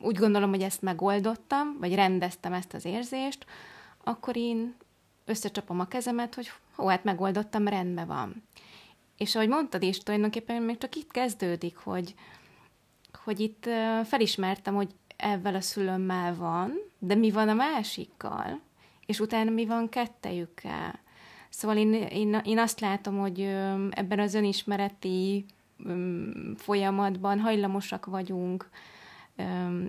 úgy 0.00 0.16
gondolom, 0.16 0.50
hogy 0.50 0.62
ezt 0.62 0.82
megoldottam, 0.82 1.76
vagy 1.78 1.94
rendeztem 1.94 2.52
ezt 2.52 2.74
az 2.74 2.84
érzést, 2.84 3.46
akkor 4.04 4.36
én 4.36 4.74
összecsapom 5.24 5.80
a 5.80 5.88
kezemet, 5.88 6.34
hogy 6.34 6.50
hó, 6.74 6.86
hát 6.86 7.04
megoldottam, 7.04 7.68
rendben 7.68 8.06
van. 8.06 8.42
És 9.16 9.34
ahogy 9.34 9.48
mondtad 9.48 9.82
is, 9.82 9.98
tulajdonképpen 9.98 10.62
még 10.62 10.78
csak 10.78 10.94
itt 10.94 11.10
kezdődik, 11.10 11.76
hogy, 11.76 12.14
hogy 13.24 13.40
itt 13.40 13.68
felismertem, 14.04 14.74
hogy 14.74 14.88
ebben 15.16 15.54
a 15.54 15.60
szülőmmel 15.60 16.34
van, 16.34 16.72
de 16.98 17.14
mi 17.14 17.30
van 17.30 17.48
a 17.48 17.54
másikkal, 17.54 18.60
és 19.06 19.20
utána 19.20 19.50
mi 19.50 19.66
van 19.66 19.88
kettejükkel. 19.88 20.98
Szóval 21.48 21.76
én, 21.76 21.92
én, 21.92 22.40
én 22.44 22.58
azt 22.58 22.80
látom, 22.80 23.18
hogy 23.18 23.40
ebben 23.90 24.18
az 24.18 24.34
önismereti 24.34 25.44
folyamatban 26.56 27.38
hajlamosak 27.38 28.06
vagyunk 28.06 28.70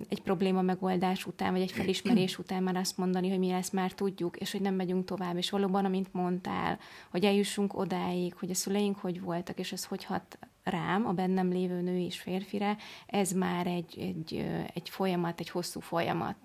egy 0.08 0.22
probléma 0.22 0.62
megoldás 0.62 1.26
után, 1.26 1.52
vagy 1.52 1.60
egy 1.60 1.72
felismerés 1.72 2.38
után 2.38 2.62
már 2.62 2.76
azt 2.76 2.96
mondani, 2.96 3.28
hogy 3.28 3.38
mi 3.38 3.50
ezt 3.50 3.72
már 3.72 3.92
tudjuk, 3.92 4.36
és 4.36 4.52
hogy 4.52 4.60
nem 4.60 4.74
megyünk 4.74 5.04
tovább. 5.04 5.36
És 5.36 5.50
valóban, 5.50 5.84
amint 5.84 6.12
mondtál, 6.12 6.78
hogy 7.10 7.24
eljussunk 7.24 7.78
odáig, 7.78 8.34
hogy 8.38 8.50
a 8.50 8.54
szüleink 8.54 8.98
hogy 8.98 9.20
voltak, 9.20 9.58
és 9.58 9.72
ez 9.72 9.84
hogy 9.84 10.04
hat 10.04 10.38
rám, 10.64 11.06
a 11.06 11.12
bennem 11.12 11.50
lévő 11.50 11.80
nő 11.80 11.98
és 11.98 12.20
férfire, 12.20 12.76
ez 13.06 13.32
már 13.32 13.66
egy, 13.66 13.98
egy, 13.98 14.46
egy 14.74 14.88
folyamat, 14.88 15.40
egy 15.40 15.50
hosszú 15.50 15.80
folyamat. 15.80 16.36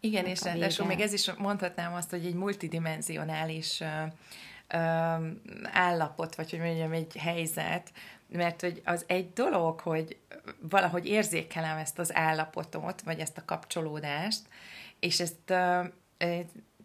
Igen, 0.00 0.24
és 0.24 0.42
ráadásul 0.42 0.86
még 0.86 1.00
ez 1.00 1.12
is 1.12 1.32
mondhatnám 1.34 1.92
azt, 1.92 2.10
hogy 2.10 2.24
egy 2.24 2.34
multidimensionális 2.34 3.82
állapot, 5.62 6.34
vagy 6.34 6.50
hogy 6.50 6.58
mondjam, 6.58 6.92
egy 6.92 7.16
helyzet, 7.16 7.92
mert 8.32 8.60
hogy 8.60 8.82
az 8.84 9.04
egy 9.06 9.32
dolog, 9.32 9.80
hogy 9.80 10.16
valahogy 10.60 11.06
érzékelem 11.06 11.76
ezt 11.76 11.98
az 11.98 12.14
állapotot, 12.14 13.00
vagy 13.00 13.18
ezt 13.18 13.38
a 13.38 13.44
kapcsolódást, 13.44 14.40
és 14.98 15.20
ezt 15.20 15.52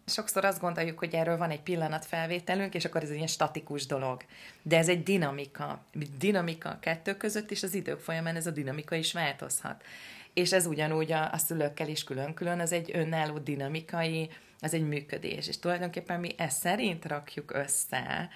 sokszor 0.06 0.44
azt 0.44 0.60
gondoljuk, 0.60 0.98
hogy 0.98 1.14
erről 1.14 1.36
van 1.36 1.50
egy 1.50 1.60
pillanatfelvételünk, 1.60 2.74
és 2.74 2.84
akkor 2.84 3.02
ez 3.02 3.08
egy 3.08 3.14
ilyen 3.14 3.26
statikus 3.26 3.86
dolog. 3.86 4.22
De 4.62 4.76
ez 4.76 4.88
egy 4.88 5.02
dinamika. 5.02 5.84
Dinamika 6.18 6.68
a 6.68 6.78
kettő 6.78 7.16
között, 7.16 7.50
és 7.50 7.62
az 7.62 7.74
idők 7.74 8.00
folyamán 8.00 8.36
ez 8.36 8.46
a 8.46 8.50
dinamika 8.50 8.94
is 8.94 9.12
változhat. 9.12 9.84
És 10.32 10.52
ez 10.52 10.66
ugyanúgy 10.66 11.12
a, 11.12 11.32
a 11.32 11.38
szülőkkel 11.38 11.88
is 11.88 12.04
külön-külön, 12.04 12.60
az 12.60 12.72
egy 12.72 12.90
önálló 12.94 13.38
dinamikai, 13.38 14.30
az 14.60 14.74
egy 14.74 14.88
működés. 14.88 15.48
És 15.48 15.58
tulajdonképpen 15.58 16.20
mi 16.20 16.34
ezt 16.38 16.58
szerint 16.58 17.04
rakjuk 17.04 17.54
össze 17.54 18.28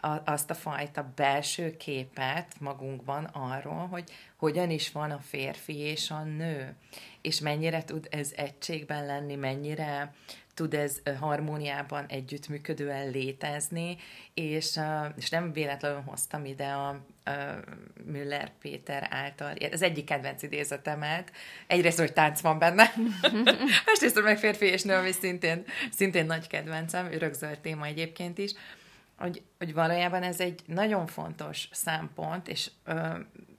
a, 0.00 0.30
azt 0.30 0.50
a 0.50 0.54
fajta 0.54 1.12
belső 1.16 1.76
képet 1.76 2.54
magunkban 2.60 3.24
arról, 3.24 3.86
hogy 3.86 4.10
hogyan 4.36 4.70
is 4.70 4.92
van 4.92 5.10
a 5.10 5.18
férfi 5.18 5.76
és 5.76 6.10
a 6.10 6.22
nő, 6.22 6.74
és 7.20 7.40
mennyire 7.40 7.84
tud 7.84 8.06
ez 8.10 8.32
egységben 8.36 9.06
lenni, 9.06 9.34
mennyire 9.34 10.12
tud 10.54 10.74
ez 10.74 11.02
harmóniában 11.20 12.06
együttműködően 12.06 13.10
létezni, 13.10 13.96
és, 14.34 14.80
és 15.16 15.30
nem 15.30 15.52
véletlenül 15.52 16.02
hoztam 16.06 16.44
ide 16.44 16.66
a, 16.66 17.00
Müller 18.04 18.50
Péter 18.60 19.06
által, 19.10 19.54
az 19.72 19.82
egyik 19.82 20.04
kedvenc 20.04 20.42
idézetemet, 20.42 21.32
egyrészt, 21.66 21.98
hogy 21.98 22.12
tánc 22.12 22.40
van 22.40 22.58
benne, 22.58 22.92
másrészt, 23.86 24.22
meg 24.22 24.38
férfi 24.38 24.66
és 24.66 24.82
nő, 24.82 24.94
ami 24.94 25.12
szintén, 25.12 25.64
szintén 25.90 26.26
nagy 26.26 26.46
kedvencem, 26.46 27.08
rögzölt 27.18 27.60
téma 27.60 27.86
egyébként 27.86 28.38
is, 28.38 28.52
hogy, 29.18 29.42
hogy 29.58 29.74
valójában 29.74 30.22
ez 30.22 30.40
egy 30.40 30.62
nagyon 30.66 31.06
fontos 31.06 31.68
szempont, 31.72 32.48
és 32.48 32.70
ö, 32.84 33.18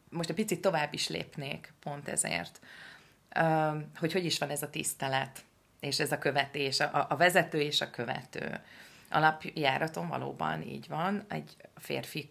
most 0.09 0.29
egy 0.29 0.35
picit 0.35 0.61
tovább 0.61 0.93
is 0.93 1.07
lépnék 1.07 1.73
pont 1.79 2.07
ezért, 2.07 2.59
ö, 3.35 3.77
hogy 3.95 4.11
hogy 4.11 4.25
is 4.25 4.39
van 4.39 4.49
ez 4.49 4.63
a 4.63 4.69
tisztelet, 4.69 5.43
és 5.79 5.99
ez 5.99 6.11
a 6.11 6.17
követés, 6.17 6.79
a, 6.79 7.05
a 7.09 7.15
vezető 7.15 7.61
és 7.61 7.81
a 7.81 7.89
követő 7.89 8.59
alapjáraton 9.09 10.07
valóban 10.07 10.61
így 10.61 10.87
van, 10.87 11.25
egy 11.27 11.55
férfi 11.75 12.29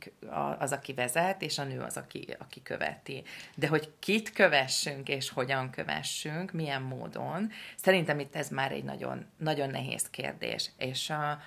az, 0.58 0.72
aki 0.72 0.92
vezet, 0.94 1.42
és 1.42 1.58
a 1.58 1.64
nő 1.64 1.80
az, 1.80 1.96
aki, 1.96 2.36
aki 2.38 2.62
követi. 2.62 3.22
De 3.54 3.68
hogy 3.68 3.92
kit 3.98 4.32
kövessünk, 4.32 5.08
és 5.08 5.30
hogyan 5.30 5.70
kövessünk, 5.70 6.52
milyen 6.52 6.82
módon, 6.82 7.50
szerintem 7.76 8.18
itt 8.18 8.36
ez 8.36 8.48
már 8.48 8.72
egy 8.72 8.84
nagyon, 8.84 9.26
nagyon 9.36 9.70
nehéz 9.70 10.10
kérdés. 10.10 10.70
És, 10.76 11.10
a, 11.10 11.40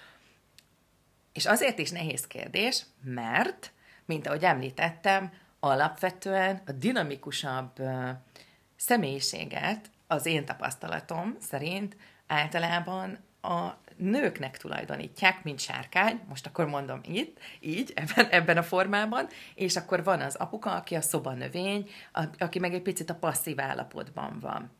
és 1.33 1.45
azért 1.45 1.79
is 1.79 1.89
nehéz 1.89 2.27
kérdés, 2.27 2.85
mert, 3.03 3.71
mint 4.05 4.27
ahogy 4.27 4.43
említettem, 4.43 5.31
alapvetően 5.59 6.61
a 6.65 6.71
dinamikusabb 6.71 7.71
személyiséget 8.75 9.89
az 10.07 10.25
én 10.25 10.45
tapasztalatom 10.45 11.35
szerint 11.39 11.95
általában 12.27 13.17
a 13.41 13.69
nőknek 13.97 14.57
tulajdonítják, 14.57 15.43
mint 15.43 15.59
sárkány, 15.59 16.19
most 16.29 16.45
akkor 16.45 16.65
mondom 16.65 16.99
itt, 17.03 17.39
így, 17.59 17.93
ebben, 17.95 18.25
ebben 18.25 18.57
a 18.57 18.63
formában, 18.63 19.27
és 19.55 19.75
akkor 19.75 20.03
van 20.03 20.21
az 20.21 20.35
apuka, 20.35 20.75
aki 20.75 20.95
a 20.95 21.01
szobanövény, 21.01 21.89
aki 22.37 22.59
meg 22.59 22.73
egy 22.73 22.81
picit 22.81 23.09
a 23.09 23.15
passzív 23.15 23.59
állapotban 23.59 24.39
van. 24.39 24.71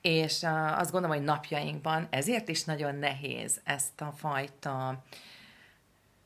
És 0.00 0.42
azt 0.76 0.90
gondolom, 0.90 1.16
hogy 1.16 1.26
napjainkban 1.26 2.06
ezért 2.10 2.48
is 2.48 2.64
nagyon 2.64 2.94
nehéz 2.94 3.60
ezt 3.64 4.00
a 4.00 4.12
fajta 4.16 5.02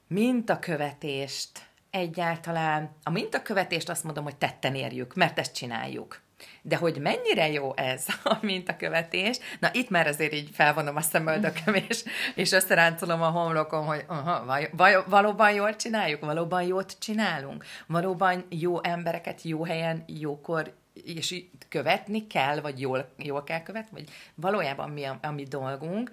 mintakövetést. 0.08 1.50
Egyáltalán, 1.90 2.90
a 3.02 3.10
mintakövetést 3.10 3.88
azt 3.88 4.04
mondom, 4.04 4.24
hogy 4.24 4.36
tetten 4.36 4.74
érjük, 4.74 5.14
mert 5.14 5.38
ezt 5.38 5.54
csináljuk. 5.54 6.20
De 6.62 6.76
hogy 6.76 6.98
mennyire 7.00 7.48
jó 7.48 7.76
ez 7.76 8.06
a 8.24 8.38
mintakövetés, 8.40 9.38
na 9.60 9.68
itt 9.72 9.90
már 9.90 10.06
azért 10.06 10.32
így 10.32 10.50
felvonom 10.52 10.96
a 10.96 11.00
szemöldököm, 11.00 11.74
és, 11.88 12.04
és 12.34 12.52
összeráncolom 12.52 13.22
a 13.22 13.30
homlokom, 13.30 13.86
hogy 13.86 14.04
aha, 14.06 14.44
vaj, 14.44 14.70
vaj, 14.72 15.04
valóban 15.06 15.52
jól 15.52 15.76
csináljuk, 15.76 16.20
valóban 16.20 16.62
jót 16.62 16.98
csinálunk, 16.98 17.64
valóban 17.86 18.46
jó 18.48 18.82
embereket 18.82 19.42
jó 19.42 19.64
helyen, 19.64 20.04
jókor 20.06 20.74
és 21.04 21.44
követni 21.68 22.26
kell, 22.26 22.60
vagy 22.60 22.80
jól, 22.80 23.12
jól 23.16 23.44
kell 23.44 23.62
követni, 23.62 23.90
vagy 23.92 24.08
valójában 24.34 24.90
mi 24.90 25.04
a, 25.04 25.18
a 25.22 25.30
mi 25.30 25.42
dolgunk, 25.42 26.10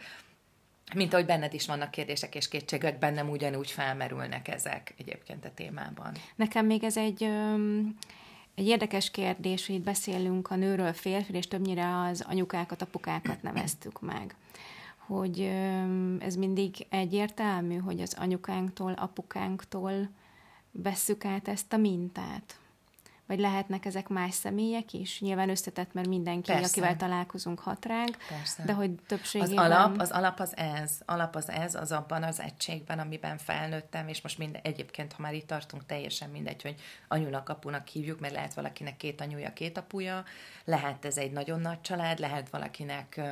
mint 0.95 1.13
ahogy 1.13 1.25
benned 1.25 1.53
is 1.53 1.65
vannak 1.65 1.91
kérdések 1.91 2.35
és 2.35 2.47
kétségek, 2.47 2.99
bennem 2.99 3.29
ugyanúgy 3.29 3.71
felmerülnek 3.71 4.47
ezek 4.47 4.93
egyébként 4.97 5.45
a 5.45 5.53
témában. 5.53 6.11
Nekem 6.35 6.65
még 6.65 6.83
ez 6.83 6.97
egy 6.97 7.29
egy 8.55 8.67
érdekes 8.67 9.11
kérdés, 9.11 9.67
hogy 9.67 9.75
itt 9.75 9.83
beszélünk 9.83 10.51
a 10.51 10.55
nőről, 10.55 10.93
férfi, 10.93 11.33
és 11.33 11.47
többnyire 11.47 11.99
az 11.99 12.25
anyukákat, 12.27 12.81
apukákat 12.81 13.41
neveztük 13.41 14.01
meg. 14.01 14.35
Hogy 14.97 15.39
ez 16.19 16.35
mindig 16.35 16.85
egyértelmű, 16.89 17.77
hogy 17.77 18.01
az 18.01 18.15
anyukánktól, 18.19 18.91
apukánktól 18.91 20.09
vesszük 20.71 21.25
át 21.25 21.47
ezt 21.47 21.73
a 21.73 21.77
mintát 21.77 22.59
vagy 23.33 23.41
lehetnek 23.41 23.85
ezek 23.85 24.07
más 24.07 24.33
személyek 24.33 24.93
is? 24.93 25.21
Nyilván 25.21 25.49
összetett, 25.49 25.93
mert 25.93 26.07
mindenki, 26.07 26.51
Persze. 26.51 26.67
akivel 26.67 26.95
találkozunk, 26.95 27.59
hat 27.59 27.85
ránk, 27.85 28.17
Persze. 28.29 28.63
de 28.65 28.73
hogy 28.73 28.91
többségében... 29.07 29.57
Az 29.57 29.71
alap, 29.71 29.99
az 29.99 30.11
alap 30.11 30.39
az 30.39 30.57
ez, 30.57 30.99
alap 31.05 31.35
az 31.35 31.49
ez, 31.49 31.75
az 31.75 31.91
abban 31.91 32.23
az 32.23 32.39
egységben, 32.39 32.99
amiben 32.99 33.37
felnőttem, 33.37 34.07
és 34.07 34.21
most 34.21 34.37
minden, 34.37 34.61
egyébként, 34.63 35.13
ha 35.13 35.21
már 35.21 35.33
itt 35.33 35.47
tartunk, 35.47 35.85
teljesen 35.85 36.29
mindegy, 36.29 36.61
hogy 36.61 36.75
anyunak, 37.07 37.49
apunak 37.49 37.87
hívjuk, 37.87 38.19
mert 38.19 38.33
lehet 38.33 38.53
valakinek 38.53 38.97
két 38.97 39.21
anyuja, 39.21 39.53
két 39.53 39.77
apuja, 39.77 40.23
lehet 40.65 41.05
ez 41.05 41.17
egy 41.17 41.31
nagyon 41.31 41.59
nagy 41.59 41.81
család, 41.81 42.19
lehet 42.19 42.49
valakinek 42.49 43.15
uh, 43.17 43.25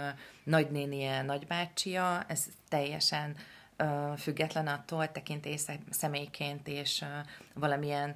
nagynénie, 0.44 1.22
nagybácsia, 1.22 2.24
ez 2.28 2.46
teljesen 2.70 3.36
uh, 3.80 4.18
független 4.18 4.68
attól, 4.68 5.12
tekintély 5.12 5.58
személyként, 5.90 6.68
és 6.68 7.02
uh, 7.02 7.08
valamilyen 7.54 8.16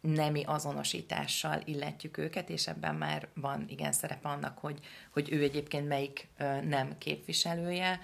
nemi 0.00 0.42
azonosítással 0.44 1.60
illetjük 1.64 2.16
őket, 2.16 2.48
és 2.48 2.66
ebben 2.66 2.94
már 2.94 3.28
van 3.34 3.64
igen 3.68 3.92
szerepe 3.92 4.28
annak, 4.28 4.58
hogy, 4.58 4.78
hogy 5.10 5.32
ő 5.32 5.42
egyébként 5.42 5.88
melyik 5.88 6.28
nem 6.62 6.98
képviselője, 6.98 8.00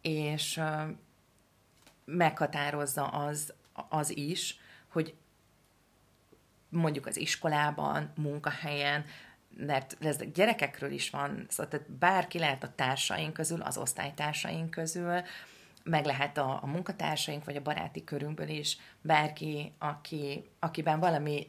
és 0.00 0.60
meghatározza 2.04 3.06
az, 3.06 3.54
az 3.88 4.16
is, 4.16 4.58
hogy 4.88 5.14
mondjuk 6.68 7.06
az 7.06 7.16
iskolában, 7.16 8.12
munkahelyen, 8.16 9.04
mert 9.56 9.96
ez 10.00 10.18
gyerekekről 10.34 10.90
is 10.90 11.10
van, 11.10 11.46
szóval 11.48 11.68
tehát 11.70 11.90
bárki 11.90 12.38
lehet 12.38 12.62
a 12.62 12.72
társaink 12.74 13.32
közül, 13.32 13.60
az 13.62 13.76
osztálytársaink 13.76 14.70
közül, 14.70 15.22
meg 15.84 16.04
lehet 16.04 16.38
a, 16.38 16.58
a 16.62 16.66
munkatársaink, 16.66 17.44
vagy 17.44 17.56
a 17.56 17.62
baráti 17.62 18.04
körünkből 18.04 18.48
is 18.48 18.78
bárki, 19.00 19.72
aki, 19.78 20.50
akiben 20.58 21.00
valami 21.00 21.46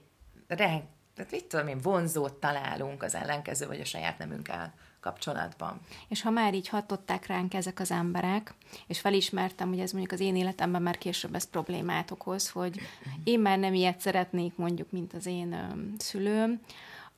re, 0.48 0.84
tehát 1.16 1.32
mit 1.32 1.46
tudom 1.46 1.68
én, 1.68 1.78
vonzót 1.78 2.34
találunk 2.34 3.04
az 3.04 3.16
ellenkező, 3.16 3.68
vagy 3.68 3.80
a 3.80 3.86
saját 3.86 4.18
nemünkkel 4.18 4.74
kapcsolatban. 5.00 5.80
És 6.08 6.22
ha 6.22 6.30
már 6.30 6.54
így 6.54 6.68
hatották 6.68 7.26
ránk 7.26 7.54
ezek 7.54 7.80
az 7.80 7.92
emberek, 7.92 8.54
és 8.88 9.00
felismertem, 9.00 9.70
hogy 9.70 9.80
ez 9.80 9.92
mondjuk 9.92 10.14
az 10.14 10.20
én 10.20 10.36
életemben 10.36 10.82
már 10.82 10.98
később 10.98 11.36
ez 11.36 11.50
problémát 11.50 12.12
okoz, 12.12 12.50
hogy 12.50 12.80
én 13.24 13.40
már 13.40 13.60
nem 13.60 13.74
ilyet 13.74 14.00
szeretnék 14.00 14.56
mondjuk, 14.56 14.92
mint 14.92 15.14
az 15.14 15.26
én 15.26 15.76
szülőm, 15.98 16.62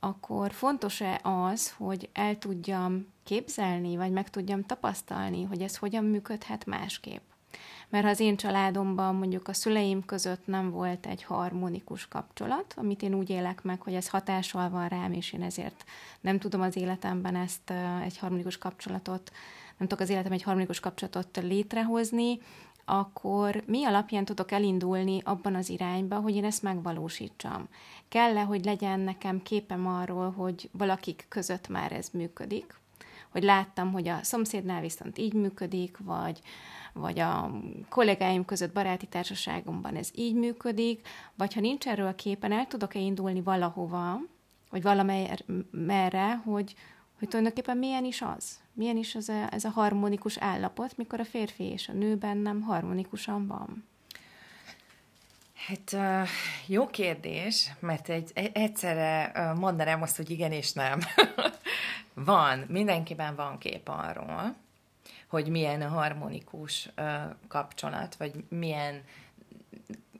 akkor 0.03 0.51
fontos-e 0.51 1.19
az, 1.23 1.73
hogy 1.77 2.09
el 2.13 2.37
tudjam 2.37 3.07
képzelni, 3.23 3.97
vagy 3.97 4.11
meg 4.11 4.29
tudjam 4.29 4.63
tapasztalni, 4.65 5.43
hogy 5.43 5.61
ez 5.61 5.77
hogyan 5.77 6.03
működhet 6.03 6.65
másképp? 6.65 7.21
Mert 7.89 8.03
ha 8.03 8.09
az 8.09 8.19
én 8.19 8.37
családomban 8.37 9.15
mondjuk 9.15 9.47
a 9.47 9.53
szüleim 9.53 10.05
között 10.05 10.47
nem 10.47 10.69
volt 10.69 11.05
egy 11.05 11.23
harmonikus 11.23 12.07
kapcsolat, 12.07 12.73
amit 12.77 13.01
én 13.01 13.13
úgy 13.13 13.29
élek 13.29 13.63
meg, 13.63 13.81
hogy 13.81 13.93
ez 13.93 14.09
hatással 14.09 14.69
van 14.69 14.87
rám, 14.87 15.11
és 15.11 15.33
én 15.33 15.41
ezért 15.41 15.83
nem 16.21 16.39
tudom 16.39 16.61
az 16.61 16.75
életemben 16.75 17.35
ezt 17.35 17.73
egy 18.03 18.17
harmonikus 18.17 18.57
kapcsolatot, 18.57 19.31
nem 19.77 19.87
tudok 19.87 20.03
az 20.03 20.09
életem 20.09 20.31
egy 20.31 20.43
harmonikus 20.43 20.79
kapcsolatot 20.79 21.37
létrehozni, 21.41 22.39
akkor 22.85 23.63
mi 23.65 23.85
alapján 23.85 24.25
tudok 24.25 24.51
elindulni 24.51 25.21
abban 25.23 25.55
az 25.55 25.69
irányba, 25.69 26.19
hogy 26.19 26.35
én 26.35 26.45
ezt 26.45 26.63
megvalósítsam? 26.63 27.67
Kell-e, 28.09 28.41
hogy 28.41 28.65
legyen 28.65 28.99
nekem 28.99 29.41
képem 29.41 29.87
arról, 29.87 30.31
hogy 30.31 30.69
valakik 30.71 31.25
között 31.29 31.67
már 31.67 31.91
ez 31.91 32.09
működik? 32.13 32.79
Hogy 33.29 33.43
láttam, 33.43 33.91
hogy 33.91 34.07
a 34.07 34.23
szomszédnál 34.23 34.81
viszont 34.81 35.17
így 35.17 35.33
működik, 35.33 35.97
vagy, 35.97 36.39
vagy 36.93 37.19
a 37.19 37.51
kollégáim 37.89 38.45
között 38.45 38.73
baráti 38.73 39.05
társaságomban 39.05 39.95
ez 39.95 40.09
így 40.15 40.35
működik, 40.35 41.07
vagy 41.35 41.53
ha 41.53 41.59
nincs 41.59 41.87
erről 41.87 42.07
a 42.07 42.15
képen, 42.15 42.51
el 42.51 42.67
tudok-e 42.67 42.99
indulni 42.99 43.41
valahova, 43.41 44.19
vagy 44.69 44.81
valamerre, 44.81 46.35
hogy, 46.35 46.75
hogy 47.19 47.27
tulajdonképpen 47.27 47.77
milyen 47.77 48.05
is 48.05 48.21
az? 48.21 48.60
Milyen 48.73 48.97
is 48.97 49.15
az 49.15 49.29
a, 49.29 49.53
ez 49.53 49.63
a 49.63 49.69
harmonikus 49.69 50.37
állapot, 50.37 50.97
mikor 50.97 51.19
a 51.19 51.25
férfi 51.25 51.63
és 51.63 51.89
a 51.89 51.93
nő 51.93 52.15
bennem 52.15 52.61
harmonikusan 52.61 53.47
van? 53.47 53.89
Hát 55.67 55.95
jó 56.65 56.87
kérdés, 56.87 57.71
mert 57.79 58.09
egy, 58.09 58.31
egyszerre 58.53 59.31
mondanám 59.55 60.01
azt, 60.01 60.17
hogy 60.17 60.29
igen 60.29 60.51
és 60.51 60.73
nem. 60.73 60.99
van, 62.13 62.65
mindenkiben 62.67 63.35
van 63.35 63.57
kép 63.57 63.87
arról, 63.89 64.55
hogy 65.27 65.47
milyen 65.47 65.81
a 65.81 65.87
harmonikus 65.87 66.89
kapcsolat, 67.47 68.15
vagy 68.15 68.43
milyen, 68.49 69.03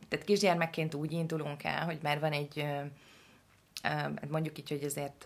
tehát 0.10 0.26
kisgyermekként 0.26 0.94
úgy 0.94 1.12
indulunk 1.12 1.64
el, 1.64 1.86
hogy 1.86 2.00
már 2.02 2.20
van 2.20 2.32
egy 2.32 2.66
mondjuk 4.30 4.58
így, 4.58 4.70
hogy 4.70 4.84
azért 4.84 5.26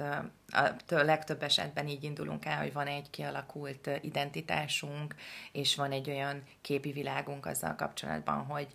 a 0.90 1.04
legtöbb 1.04 1.44
esetben 1.44 1.88
így 1.88 2.04
indulunk 2.04 2.46
el, 2.46 2.62
hogy 2.62 2.74
van 2.74 2.88
egy 2.88 3.10
kialakult 3.10 3.90
identitásunk, 4.02 5.16
és 5.52 5.76
van 5.76 5.92
egy 5.92 6.10
olyan 6.10 6.44
képi 6.62 6.92
világunk 6.92 7.46
azzal 7.46 7.76
kapcsolatban, 7.76 8.46
hogy 8.46 8.68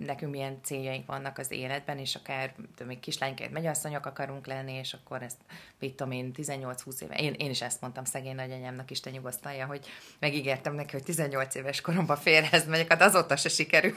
nekünk 0.00 0.32
milyen 0.32 0.58
céljaink 0.62 1.06
vannak 1.06 1.38
az 1.38 1.50
életben, 1.50 1.98
és 1.98 2.14
akár 2.14 2.54
tudom, 2.76 3.00
kislányként 3.00 3.52
megyasszonyok 3.52 4.06
akarunk 4.06 4.46
lenni, 4.46 4.72
és 4.72 4.92
akkor 4.92 5.22
ezt, 5.22 5.36
mit 5.78 5.94
tudom 5.94 6.12
én, 6.12 6.32
18-20 6.36 7.00
éve, 7.00 7.14
én, 7.14 7.32
én 7.32 7.50
is 7.50 7.62
ezt 7.62 7.80
mondtam 7.80 8.04
szegény 8.04 8.34
nagyanyámnak, 8.34 8.90
Isten 8.90 9.12
nyugosztalja, 9.12 9.66
hogy 9.66 9.86
megígértem 10.18 10.74
neki, 10.74 10.92
hogy 10.92 11.02
18 11.02 11.54
éves 11.54 11.80
koromban 11.80 12.16
férhez 12.16 12.66
megyek, 12.66 12.88
hát 12.88 13.02
azóta 13.02 13.36
se 13.36 13.48
sikerült. 13.48 13.96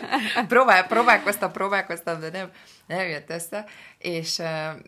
Próbál, 0.48 0.86
próbálkoztam, 0.86 1.52
próbálkoztam, 1.52 2.20
de 2.20 2.30
nem, 2.30 2.50
nem 2.86 3.08
jött 3.08 3.30
össze, 3.30 3.64
és, 3.98 4.42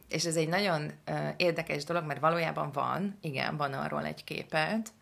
és 0.09 0.25
ez 0.25 0.37
egy 0.37 0.49
nagyon 0.49 0.93
érdekes 1.37 1.85
dolog, 1.85 2.05
mert 2.05 2.21
valójában 2.21 2.73
van, 2.73 3.19
igen, 3.21 3.57
van 3.57 3.73
arról 3.73 4.05
egy 4.05 4.25
képet, 4.25 4.93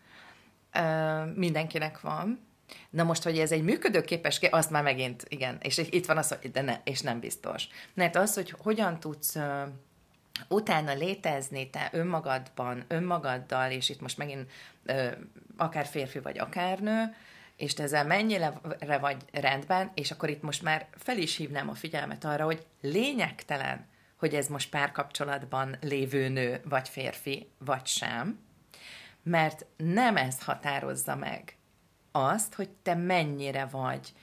mindenkinek 1.35 2.01
van, 2.01 2.51
Na 2.89 3.03
most, 3.03 3.23
hogy 3.23 3.39
ez 3.39 3.51
egy 3.51 3.63
működőképes, 3.63 4.39
azt 4.49 4.69
már 4.69 4.83
megint, 4.83 5.25
igen, 5.27 5.57
és 5.61 5.77
itt 5.77 6.05
van 6.05 6.17
az, 6.17 6.27
hogy 6.27 6.51
de 6.51 6.61
ne, 6.61 6.79
és 6.83 7.01
nem 7.01 7.19
biztos. 7.19 7.67
Mert 7.93 8.15
az, 8.15 8.33
hogy 8.33 8.53
hogyan 8.57 8.99
tudsz 8.99 9.37
utána 10.47 10.93
létezni 10.93 11.69
te 11.69 11.89
önmagadban, 11.91 12.83
önmagaddal, 12.87 13.71
és 13.71 13.89
itt 13.89 14.01
most 14.01 14.17
megint 14.17 14.51
akár 15.57 15.85
férfi 15.85 16.19
vagy 16.19 16.39
akár 16.39 16.79
nő, 16.79 17.15
és 17.57 17.73
te 17.73 17.83
ezzel 17.83 18.05
mennyire 18.05 18.61
vagy 18.99 19.17
rendben, 19.31 19.91
és 19.93 20.11
akkor 20.11 20.29
itt 20.29 20.41
most 20.41 20.61
már 20.61 20.87
fel 20.97 21.17
is 21.17 21.35
hívnám 21.35 21.69
a 21.69 21.73
figyelmet 21.73 22.23
arra, 22.23 22.45
hogy 22.45 22.65
lényegtelen, 22.81 23.87
hogy 24.17 24.35
ez 24.35 24.47
most 24.47 24.69
párkapcsolatban 24.69 25.77
lévő 25.81 26.27
nő, 26.27 26.61
vagy 26.63 26.89
férfi, 26.89 27.49
vagy 27.57 27.85
sem, 27.85 28.39
mert 29.23 29.65
nem 29.77 30.17
ez 30.17 30.43
határozza 30.43 31.15
meg 31.15 31.57
azt, 32.15 32.53
hogy 32.53 32.69
te 32.69 32.95
mennyire 32.95 33.65
vagy 33.65 34.13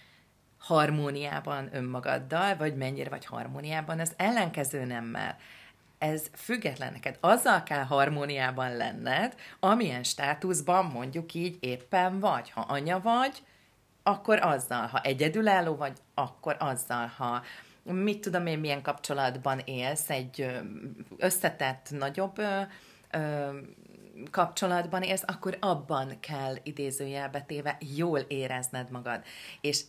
harmóniában 0.58 1.68
önmagaddal, 1.72 2.56
vagy 2.56 2.76
mennyire 2.76 3.10
vagy 3.10 3.24
harmóniában 3.24 4.00
az 4.00 4.12
ellenkező 4.16 4.84
nemmel. 4.84 5.36
Ez 5.98 6.30
független 6.34 6.92
neked. 6.92 7.16
Azzal 7.20 7.62
kell 7.62 7.82
harmóniában 7.84 8.76
lenned, 8.76 9.34
amilyen 9.60 10.02
státuszban 10.02 10.84
mondjuk 10.84 11.34
így 11.34 11.56
éppen 11.60 12.20
vagy. 12.20 12.50
Ha 12.50 12.60
anya 12.60 13.00
vagy, 13.00 13.42
akkor 14.02 14.38
azzal. 14.38 14.86
Ha 14.86 15.00
egyedülálló 15.00 15.76
vagy, 15.76 15.98
akkor 16.14 16.56
azzal. 16.58 17.06
Ha 17.16 17.42
mit 17.82 18.20
tudom 18.20 18.46
én, 18.46 18.58
milyen 18.58 18.82
kapcsolatban 18.82 19.58
élsz, 19.64 20.10
egy 20.10 20.60
összetett, 21.16 21.88
nagyobb 21.90 22.42
kapcsolatban 24.30 25.02
élsz, 25.02 25.22
akkor 25.26 25.56
abban 25.60 26.20
kell 26.20 26.54
idézőjelbe 26.62 27.40
téve 27.40 27.78
jól 27.96 28.18
érezned 28.18 28.90
magad. 28.90 29.22
És 29.60 29.82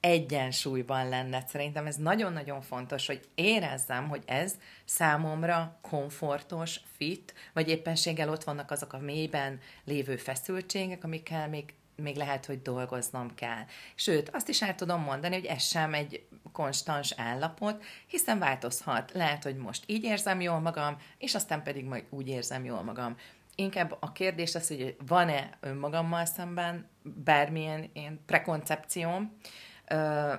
egyensúlyban 0.00 1.08
lenned. 1.08 1.48
Szerintem 1.48 1.86
ez 1.86 1.96
nagyon-nagyon 1.96 2.60
fontos, 2.60 3.06
hogy 3.06 3.28
érezzem, 3.34 4.08
hogy 4.08 4.22
ez 4.26 4.54
számomra 4.84 5.78
komfortos, 5.80 6.80
fit, 6.96 7.34
vagy 7.52 7.68
éppenséggel 7.68 8.28
ott 8.28 8.44
vannak 8.44 8.70
azok 8.70 8.92
a 8.92 8.98
mélyben 8.98 9.60
lévő 9.84 10.16
feszültségek, 10.16 11.04
amikkel 11.04 11.48
még 11.48 11.74
még 11.96 12.16
lehet, 12.16 12.46
hogy 12.46 12.62
dolgoznom 12.62 13.34
kell. 13.34 13.64
Sőt, 13.94 14.30
azt 14.32 14.48
is 14.48 14.62
el 14.62 14.74
tudom 14.74 15.02
mondani, 15.02 15.34
hogy 15.34 15.44
ez 15.44 15.62
sem 15.62 15.94
egy 15.94 16.26
konstans 16.52 17.14
állapot, 17.16 17.84
hiszen 18.06 18.38
változhat. 18.38 19.12
Lehet, 19.12 19.42
hogy 19.42 19.56
most 19.56 19.84
így 19.86 20.04
érzem 20.04 20.40
jól 20.40 20.60
magam, 20.60 20.96
és 21.18 21.34
aztán 21.34 21.62
pedig 21.62 21.84
majd 21.84 22.04
úgy 22.10 22.28
érzem 22.28 22.64
jól 22.64 22.82
magam 22.82 23.16
inkább 23.54 23.96
a 24.00 24.12
kérdés 24.12 24.54
az, 24.54 24.68
hogy 24.68 24.96
van-e 25.06 25.50
önmagammal 25.60 26.24
szemben 26.24 26.88
bármilyen 27.02 27.90
ilyen 27.92 28.20
prekoncepcióm, 28.26 29.36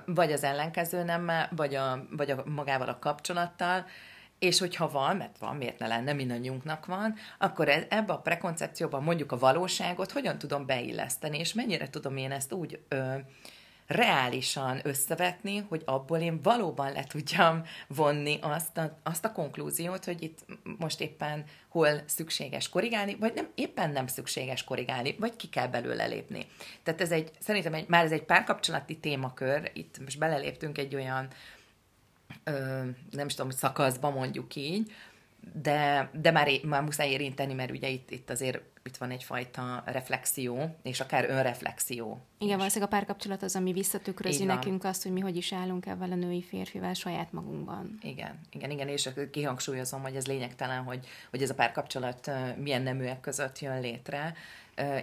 vagy 0.06 0.32
az 0.32 0.44
ellenkező 0.44 1.02
nemmel, 1.02 1.48
vagy, 1.56 1.74
a, 1.74 2.06
vagy 2.10 2.30
a 2.30 2.42
magával 2.46 2.88
a 2.88 2.98
kapcsolattal, 2.98 3.86
és 4.38 4.58
hogyha 4.58 4.90
van, 4.90 5.16
mert 5.16 5.38
van, 5.38 5.56
miért 5.56 5.78
ne 5.78 5.86
lenne, 5.86 6.12
mindannyiunknak 6.12 6.86
van, 6.86 7.14
akkor 7.38 7.68
e, 7.68 7.86
ebbe 7.88 8.12
a 8.12 8.18
prekoncepcióban 8.18 9.02
mondjuk 9.02 9.32
a 9.32 9.38
valóságot 9.38 10.12
hogyan 10.12 10.38
tudom 10.38 10.66
beilleszteni, 10.66 11.38
és 11.38 11.52
mennyire 11.52 11.90
tudom 11.90 12.16
én 12.16 12.32
ezt 12.32 12.52
úgy 12.52 12.80
ö, 12.88 13.14
reálisan 13.86 14.80
összevetni, 14.82 15.58
hogy 15.68 15.82
abból 15.84 16.18
én 16.18 16.42
valóban 16.42 16.92
le 16.92 17.04
tudjam 17.04 17.62
vonni 17.88 18.38
azt 18.40 18.78
a, 18.78 18.98
azt 19.02 19.24
a 19.24 19.32
konklúziót, 19.32 20.04
hogy 20.04 20.22
itt 20.22 20.38
most 20.78 21.00
éppen 21.00 21.44
hol 21.68 22.02
szükséges 22.06 22.68
korrigálni, 22.68 23.14
vagy 23.14 23.34
nem, 23.34 23.48
éppen 23.54 23.90
nem 23.90 24.06
szükséges 24.06 24.64
korrigálni, 24.64 25.16
vagy 25.18 25.36
ki 25.36 25.48
kell 25.48 25.66
belőle 25.66 26.06
lépni. 26.06 26.46
Tehát 26.82 27.00
ez 27.00 27.10
egy, 27.10 27.30
szerintem 27.38 27.74
egy, 27.74 27.88
már 27.88 28.04
ez 28.04 28.12
egy 28.12 28.24
párkapcsolati 28.24 28.98
témakör, 28.98 29.70
itt 29.74 29.98
most 29.98 30.18
beleléptünk 30.18 30.78
egy 30.78 30.94
olyan, 30.94 31.28
ö, 32.44 32.52
nem 33.10 33.26
is 33.26 33.34
tudom, 33.34 33.50
szakaszba 33.50 34.10
mondjuk 34.10 34.56
így, 34.56 34.92
de, 35.52 36.10
de 36.12 36.30
már, 36.30 36.48
már 36.62 36.82
muszáj 36.82 37.10
érinteni, 37.10 37.54
mert 37.54 37.70
ugye 37.70 37.88
itt, 37.88 38.10
itt 38.10 38.30
azért 38.30 38.60
itt 38.84 38.96
van 38.96 39.10
egyfajta 39.10 39.82
reflexió, 39.86 40.76
és 40.82 41.00
akár 41.00 41.30
önreflexió. 41.30 42.20
Igen, 42.38 42.56
valószínűleg 42.56 42.92
a 42.92 42.96
párkapcsolat 42.96 43.42
az, 43.42 43.56
ami 43.56 43.72
visszatükrözi 43.72 44.44
nekünk 44.44 44.84
azt, 44.84 45.02
hogy 45.02 45.12
mi 45.12 45.20
hogy 45.20 45.36
is 45.36 45.52
állunk 45.52 45.86
ebben 45.86 46.12
a 46.12 46.14
női 46.14 46.42
férfivel 46.42 46.94
saját 46.94 47.32
magunkban. 47.32 47.98
Igen, 48.02 48.38
igen, 48.50 48.70
igen, 48.70 48.88
és 48.88 49.08
kihangsúlyozom, 49.30 50.02
hogy 50.02 50.16
ez 50.16 50.26
lényegtelen, 50.26 50.82
hogy, 50.82 51.06
hogy 51.30 51.42
ez 51.42 51.50
a 51.50 51.54
párkapcsolat 51.54 52.30
milyen 52.56 52.82
neműek 52.82 53.20
között 53.20 53.58
jön 53.58 53.80
létre, 53.80 54.34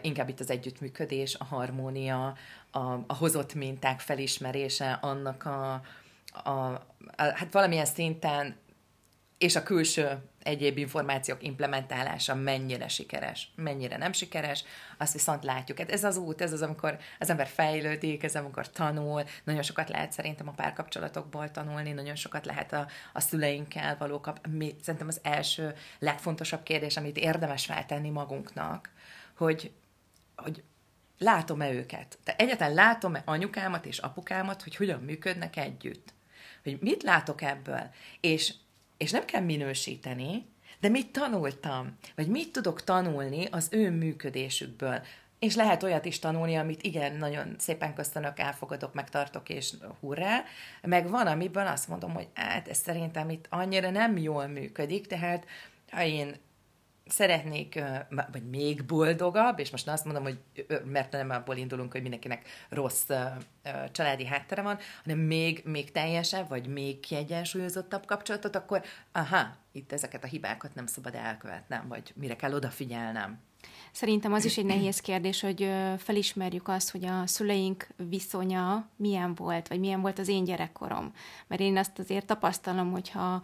inkább 0.01 0.29
itt 0.29 0.39
az 0.39 0.49
együttműködés, 0.49 1.35
a 1.35 1.43
harmónia, 1.43 2.35
a, 2.71 2.79
a 3.07 3.15
hozott 3.17 3.53
minták 3.53 3.99
felismerése, 3.99 4.91
annak 4.91 5.45
a, 5.45 5.81
a, 6.43 6.49
a, 6.49 6.83
hát 7.15 7.51
valamilyen 7.51 7.85
szinten 7.85 8.55
és 9.37 9.55
a 9.55 9.63
külső 9.63 10.30
egyéb 10.43 10.77
információk 10.77 11.43
implementálása 11.43 12.35
mennyire 12.35 12.87
sikeres, 12.87 13.51
mennyire 13.55 13.97
nem 13.97 14.11
sikeres, 14.11 14.63
azt 14.97 15.13
viszont 15.13 15.43
látjuk. 15.43 15.77
Hát 15.77 15.91
ez 15.91 16.03
az 16.03 16.17
út, 16.17 16.41
ez 16.41 16.53
az, 16.53 16.61
amikor 16.61 16.97
az 17.19 17.29
ember 17.29 17.47
fejlődik, 17.47 18.23
ez 18.23 18.35
amikor 18.35 18.69
tanul, 18.69 19.23
nagyon 19.43 19.61
sokat 19.61 19.89
lehet 19.89 20.11
szerintem 20.11 20.47
a 20.47 20.51
párkapcsolatokból 20.51 21.51
tanulni, 21.51 21.91
nagyon 21.91 22.15
sokat 22.15 22.45
lehet 22.45 22.73
a, 22.73 22.87
a 23.13 23.19
szüleinkkel 23.19 23.97
való 23.97 24.19
kap... 24.19 24.47
Mi, 24.47 24.75
szerintem 24.81 25.07
az 25.07 25.19
első 25.23 25.75
legfontosabb 25.99 26.63
kérdés, 26.63 26.97
amit 26.97 27.17
érdemes 27.17 27.65
feltenni 27.65 28.09
magunknak, 28.09 28.89
hogy, 29.35 29.71
hogy 30.35 30.63
látom-e 31.17 31.71
őket? 31.71 32.17
De 32.23 32.35
egyáltalán 32.35 32.73
látom-e 32.73 33.21
anyukámat 33.25 33.85
és 33.85 33.97
apukámat, 33.97 34.63
hogy 34.63 34.75
hogyan 34.75 34.99
működnek 34.99 35.57
együtt? 35.57 36.13
Hogy 36.63 36.77
mit 36.81 37.03
látok 37.03 37.41
ebből? 37.41 37.89
És 38.19 38.53
és 39.01 39.11
nem 39.11 39.25
kell 39.25 39.41
minősíteni, 39.41 40.45
de 40.79 40.89
mit 40.89 41.11
tanultam, 41.11 41.97
vagy 42.15 42.27
mit 42.27 42.51
tudok 42.51 42.83
tanulni 42.83 43.45
az 43.45 43.67
ő 43.71 43.91
működésükből. 43.91 45.01
És 45.39 45.55
lehet 45.55 45.83
olyat 45.83 46.05
is 46.05 46.19
tanulni, 46.19 46.55
amit 46.55 46.83
igen, 46.83 47.15
nagyon 47.15 47.55
szépen 47.57 47.93
köszönök, 47.93 48.39
elfogadok, 48.39 48.93
megtartok, 48.93 49.49
és 49.49 49.73
hurrá. 49.99 50.43
Meg 50.81 51.09
van, 51.09 51.27
amiben 51.27 51.67
azt 51.67 51.87
mondom, 51.87 52.13
hogy 52.13 52.27
hát 52.33 52.67
ez 52.67 52.77
szerintem 52.77 53.29
itt 53.29 53.45
annyira 53.49 53.89
nem 53.89 54.17
jól 54.17 54.47
működik, 54.47 55.07
tehát 55.07 55.45
ha 55.91 56.03
én 56.03 56.35
szeretnék, 57.11 57.83
vagy 58.31 58.49
még 58.49 58.85
boldogabb, 58.85 59.59
és 59.59 59.71
most 59.71 59.87
azt 59.87 60.05
mondom, 60.05 60.23
hogy 60.23 60.39
mert 60.85 61.11
nem 61.11 61.29
abból 61.29 61.55
indulunk, 61.55 61.91
hogy 61.91 62.01
mindenkinek 62.01 62.47
rossz 62.69 63.09
családi 63.91 64.25
háttere 64.25 64.61
van, 64.61 64.77
hanem 65.03 65.19
még, 65.19 65.61
még 65.65 65.91
teljesebb, 65.91 66.49
vagy 66.49 66.67
még 66.67 66.99
kiegyensúlyozottabb 66.99 68.05
kapcsolatot, 68.05 68.55
akkor 68.55 68.81
aha, 69.11 69.55
itt 69.71 69.91
ezeket 69.91 70.23
a 70.23 70.27
hibákat 70.27 70.75
nem 70.75 70.85
szabad 70.85 71.15
elkövetnem, 71.15 71.87
vagy 71.87 72.13
mire 72.15 72.35
kell 72.35 72.53
odafigyelnem. 72.53 73.39
Szerintem 73.91 74.33
az 74.33 74.45
is 74.45 74.57
egy 74.57 74.65
nehéz 74.65 74.99
kérdés, 74.99 75.41
hogy 75.41 75.69
felismerjük 75.97 76.67
azt, 76.67 76.91
hogy 76.91 77.05
a 77.05 77.27
szüleink 77.27 77.87
viszonya 78.09 78.87
milyen 78.95 79.35
volt, 79.35 79.67
vagy 79.67 79.79
milyen 79.79 80.01
volt 80.01 80.19
az 80.19 80.27
én 80.27 80.43
gyerekkorom. 80.43 81.13
Mert 81.47 81.61
én 81.61 81.77
azt 81.77 81.99
azért 81.99 82.25
tapasztalom, 82.25 82.91
hogyha 82.91 83.43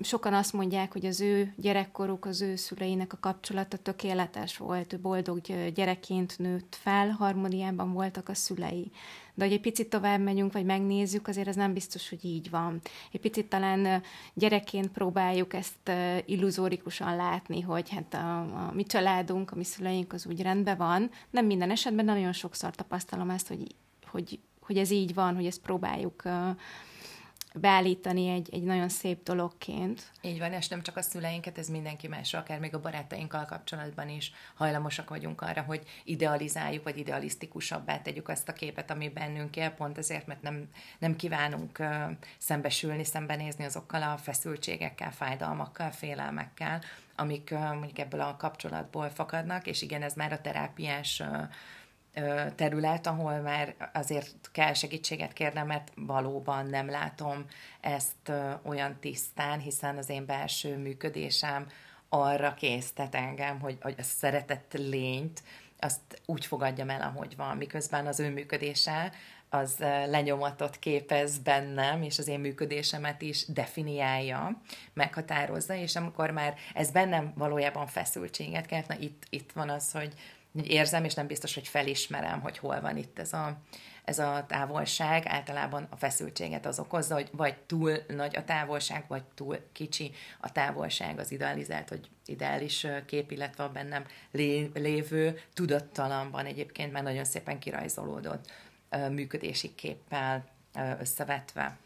sokan 0.00 0.34
azt 0.34 0.52
mondják, 0.52 0.92
hogy 0.92 1.06
az 1.06 1.20
ő 1.20 1.54
gyerekkoruk, 1.56 2.24
az 2.24 2.40
ő 2.40 2.56
szüleinek 2.56 3.12
a 3.12 3.18
kapcsolata 3.20 3.76
tökéletes 3.76 4.56
volt, 4.56 4.92
ő 4.92 4.98
boldog 4.98 5.40
gyerekként 5.74 6.38
nőtt 6.38 6.76
fel, 6.80 7.10
harmóniában 7.10 7.92
voltak 7.92 8.28
a 8.28 8.34
szülei. 8.34 8.90
De 9.34 9.44
hogy 9.44 9.52
egy 9.52 9.60
picit 9.60 9.90
tovább 9.90 10.20
megyünk, 10.20 10.52
vagy 10.52 10.64
megnézzük, 10.64 11.28
azért 11.28 11.48
ez 11.48 11.56
nem 11.56 11.72
biztos, 11.72 12.08
hogy 12.08 12.24
így 12.24 12.50
van. 12.50 12.80
Egy 13.12 13.20
picit 13.20 13.48
talán 13.48 14.02
gyerekként 14.34 14.88
próbáljuk 14.88 15.54
ezt 15.54 15.90
illuzórikusan 16.24 17.16
látni, 17.16 17.60
hogy 17.60 17.90
hát 17.90 18.14
a, 18.14 18.38
a 18.38 18.72
mi 18.74 18.84
családunk, 18.84 19.50
a 19.50 19.56
mi 19.56 19.64
szüleink 19.64 20.12
az 20.12 20.26
úgy 20.26 20.42
rendben 20.42 20.76
van. 20.76 21.10
Nem 21.30 21.46
minden 21.46 21.70
esetben, 21.70 22.04
nagyon 22.04 22.32
sokszor 22.32 22.74
tapasztalom 22.74 23.30
ezt, 23.30 23.48
hogy, 23.48 23.74
hogy, 24.10 24.38
hogy 24.60 24.76
ez 24.76 24.90
így 24.90 25.14
van, 25.14 25.34
hogy 25.34 25.46
ezt 25.46 25.60
próbáljuk 25.60 26.22
beállítani 27.54 28.28
egy, 28.28 28.48
egy 28.52 28.62
nagyon 28.62 28.88
szép 28.88 29.22
dologként. 29.22 30.02
Így 30.22 30.38
van, 30.38 30.52
és 30.52 30.68
nem 30.68 30.82
csak 30.82 30.96
a 30.96 31.02
szüleinket, 31.02 31.58
ez 31.58 31.68
mindenki 31.68 32.08
másra, 32.08 32.38
akár 32.38 32.58
még 32.58 32.74
a 32.74 32.80
barátainkkal 32.80 33.44
kapcsolatban 33.44 34.08
is 34.08 34.32
hajlamosak 34.54 35.08
vagyunk 35.08 35.40
arra, 35.40 35.62
hogy 35.62 35.82
idealizáljuk, 36.04 36.84
vagy 36.84 36.98
idealisztikusabbá 36.98 37.98
tegyük 37.98 38.28
azt 38.28 38.48
a 38.48 38.52
képet, 38.52 38.90
ami 38.90 39.08
bennünk 39.08 39.56
él, 39.56 39.70
pont 39.70 39.98
ezért, 39.98 40.26
mert 40.26 40.42
nem, 40.42 40.68
nem 40.98 41.16
kívánunk 41.16 41.78
uh, 41.78 42.02
szembesülni, 42.38 43.04
szembenézni 43.04 43.64
azokkal 43.64 44.02
a 44.02 44.16
feszültségekkel, 44.16 45.12
fájdalmakkal, 45.12 45.90
félelmekkel, 45.90 46.82
amik 47.16 47.48
uh, 47.52 47.74
mondjuk 47.74 47.98
ebből 47.98 48.20
a 48.20 48.36
kapcsolatból 48.36 49.08
fakadnak, 49.08 49.66
és 49.66 49.82
igen, 49.82 50.02
ez 50.02 50.14
már 50.14 50.32
a 50.32 50.40
terápiás 50.40 51.20
uh, 51.20 51.42
terület, 52.54 53.06
ahol 53.06 53.40
már 53.40 53.90
azért 53.92 54.50
kell 54.52 54.72
segítséget 54.72 55.32
kérnem, 55.32 55.66
mert 55.66 55.92
valóban 55.94 56.66
nem 56.66 56.90
látom 56.90 57.44
ezt 57.80 58.32
olyan 58.62 58.96
tisztán, 59.00 59.58
hiszen 59.58 59.96
az 59.96 60.08
én 60.08 60.26
belső 60.26 60.76
működésem 60.76 61.66
arra 62.08 62.54
késztet 62.54 63.14
engem, 63.14 63.60
hogy, 63.60 63.78
hogy 63.80 63.94
a 63.98 64.02
szeretett 64.02 64.72
lényt 64.72 65.42
azt 65.78 66.22
úgy 66.26 66.46
fogadjam 66.46 66.90
el, 66.90 67.00
ahogy 67.00 67.36
van, 67.36 67.56
miközben 67.56 68.06
az 68.06 68.20
ő 68.20 68.30
működése 68.30 69.12
az 69.50 69.78
lenyomatot 70.06 70.78
képez 70.78 71.38
bennem, 71.38 72.02
és 72.02 72.18
az 72.18 72.28
én 72.28 72.40
működésemet 72.40 73.22
is 73.22 73.46
definiálja, 73.46 74.60
meghatározza, 74.92 75.74
és 75.74 75.96
amikor 75.96 76.30
már 76.30 76.54
ez 76.74 76.90
bennem 76.90 77.32
valójában 77.36 77.86
feszültséget 77.86 78.66
kelt, 78.66 78.88
na 78.88 78.94
itt, 78.98 79.22
itt 79.30 79.52
van 79.52 79.68
az, 79.68 79.92
hogy, 79.92 80.14
érzem, 80.64 81.04
és 81.04 81.14
nem 81.14 81.26
biztos, 81.26 81.54
hogy 81.54 81.68
felismerem, 81.68 82.40
hogy 82.40 82.58
hol 82.58 82.80
van 82.80 82.96
itt 82.96 83.18
ez 83.18 83.32
a, 83.32 83.58
ez 84.04 84.18
a 84.18 84.44
távolság. 84.48 85.26
Általában 85.26 85.86
a 85.90 85.96
feszültséget 85.96 86.66
az 86.66 86.78
okozza, 86.78 87.14
hogy 87.14 87.28
vagy 87.32 87.56
túl 87.56 87.92
nagy 88.08 88.36
a 88.36 88.44
távolság, 88.44 89.04
vagy 89.08 89.22
túl 89.34 89.58
kicsi 89.72 90.12
a 90.40 90.52
távolság, 90.52 91.18
az 91.18 91.32
idealizált, 91.32 91.88
hogy 91.88 92.08
ideális 92.24 92.86
kép, 93.06 93.30
illetve 93.30 93.64
a 93.64 93.72
bennem 93.72 94.04
lé, 94.30 94.70
lévő 94.74 95.40
tudattalamban 95.54 96.46
egyébként 96.46 96.92
már 96.92 97.02
nagyon 97.02 97.24
szépen 97.24 97.58
kirajzolódott 97.58 98.50
működési 99.10 99.74
képpel 99.74 100.44
összevetve. 101.00 101.76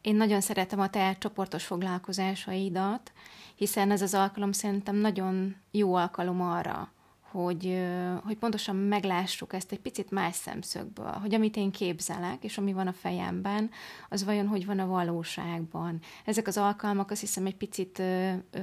Én 0.00 0.16
nagyon 0.16 0.40
szeretem 0.40 0.80
a 0.80 0.90
te 0.90 1.16
csoportos 1.18 1.64
foglalkozásaidat, 1.64 3.12
hiszen 3.54 3.90
ez 3.90 4.02
az 4.02 4.14
alkalom 4.14 4.52
szerintem 4.52 4.96
nagyon 4.96 5.56
jó 5.70 5.94
alkalom 5.94 6.42
arra, 6.42 6.92
hogy, 7.30 7.78
hogy 8.24 8.36
pontosan 8.36 8.76
meglássuk 8.76 9.52
ezt 9.52 9.72
egy 9.72 9.80
picit 9.80 10.10
más 10.10 10.34
szemszögből, 10.34 11.12
hogy 11.12 11.34
amit 11.34 11.56
én 11.56 11.70
képzelek, 11.70 12.44
és 12.44 12.58
ami 12.58 12.72
van 12.72 12.86
a 12.86 12.92
fejemben, 12.92 13.70
az 14.08 14.24
vajon 14.24 14.46
hogy 14.46 14.66
van 14.66 14.78
a 14.78 14.86
valóságban. 14.86 16.00
Ezek 16.24 16.46
az 16.46 16.56
alkalmak 16.56 17.10
azt 17.10 17.20
hiszem 17.20 17.46
egy 17.46 17.56
picit 17.56 17.98
ö, 17.98 18.32
ö, 18.50 18.60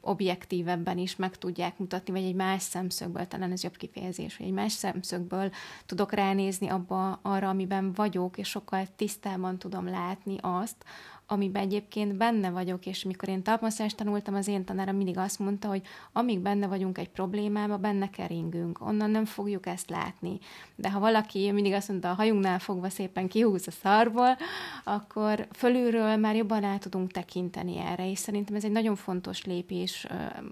objektívebben 0.00 0.98
is 0.98 1.16
meg 1.16 1.36
tudják 1.36 1.78
mutatni, 1.78 2.12
vagy 2.12 2.24
egy 2.24 2.34
más 2.34 2.62
szemszögből, 2.62 3.26
talán 3.26 3.52
ez 3.52 3.62
jobb 3.62 3.76
kifejezés, 3.76 4.36
hogy 4.36 4.46
egy 4.46 4.52
más 4.52 4.72
szemszögből 4.72 5.50
tudok 5.86 6.12
ránézni 6.12 6.68
abba, 6.68 7.18
arra, 7.22 7.48
amiben 7.48 7.92
vagyok, 7.92 8.38
és 8.38 8.48
sokkal 8.48 8.86
tisztában 8.96 9.58
tudom 9.58 9.88
látni 9.88 10.36
azt, 10.40 10.84
amiben 11.30 11.62
egyébként 11.62 12.16
benne 12.16 12.50
vagyok, 12.50 12.86
és 12.86 13.04
mikor 13.04 13.28
én 13.28 13.42
talpmasszást 13.42 13.96
tanultam, 13.96 14.34
az 14.34 14.48
én 14.48 14.64
tanárom 14.64 14.96
mindig 14.96 15.18
azt 15.18 15.38
mondta, 15.38 15.68
hogy 15.68 15.82
amíg 16.12 16.40
benne 16.40 16.66
vagyunk 16.66 16.98
egy 16.98 17.08
problémába, 17.08 17.76
benne 17.76 18.10
keringünk, 18.10 18.80
onnan 18.80 19.10
nem 19.10 19.24
fogjuk 19.24 19.66
ezt 19.66 19.90
látni. 19.90 20.38
De 20.74 20.90
ha 20.90 21.00
valaki 21.00 21.50
mindig 21.50 21.72
azt 21.72 21.88
mondta, 21.88 22.10
a 22.10 22.14
hajunknál 22.14 22.58
fogva 22.58 22.88
szépen 22.88 23.28
kihúz 23.28 23.66
a 23.66 23.70
szarból, 23.70 24.36
akkor 24.84 25.46
fölülről 25.52 26.16
már 26.16 26.36
jobban 26.36 26.64
el 26.64 26.78
tudunk 26.78 27.10
tekinteni 27.10 27.78
erre, 27.78 28.10
és 28.10 28.18
szerintem 28.18 28.56
ez 28.56 28.64
egy 28.64 28.72
nagyon 28.72 28.96
fontos 28.96 29.44
lépés, 29.44 30.06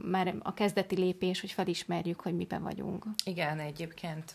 már 0.04 0.34
a 0.42 0.54
kezdeti 0.54 0.96
lépés, 0.96 1.40
hogy 1.40 1.52
felismerjük, 1.52 2.20
hogy 2.20 2.36
mibe 2.36 2.58
vagyunk. 2.58 3.04
Igen, 3.24 3.58
egyébként 3.58 4.32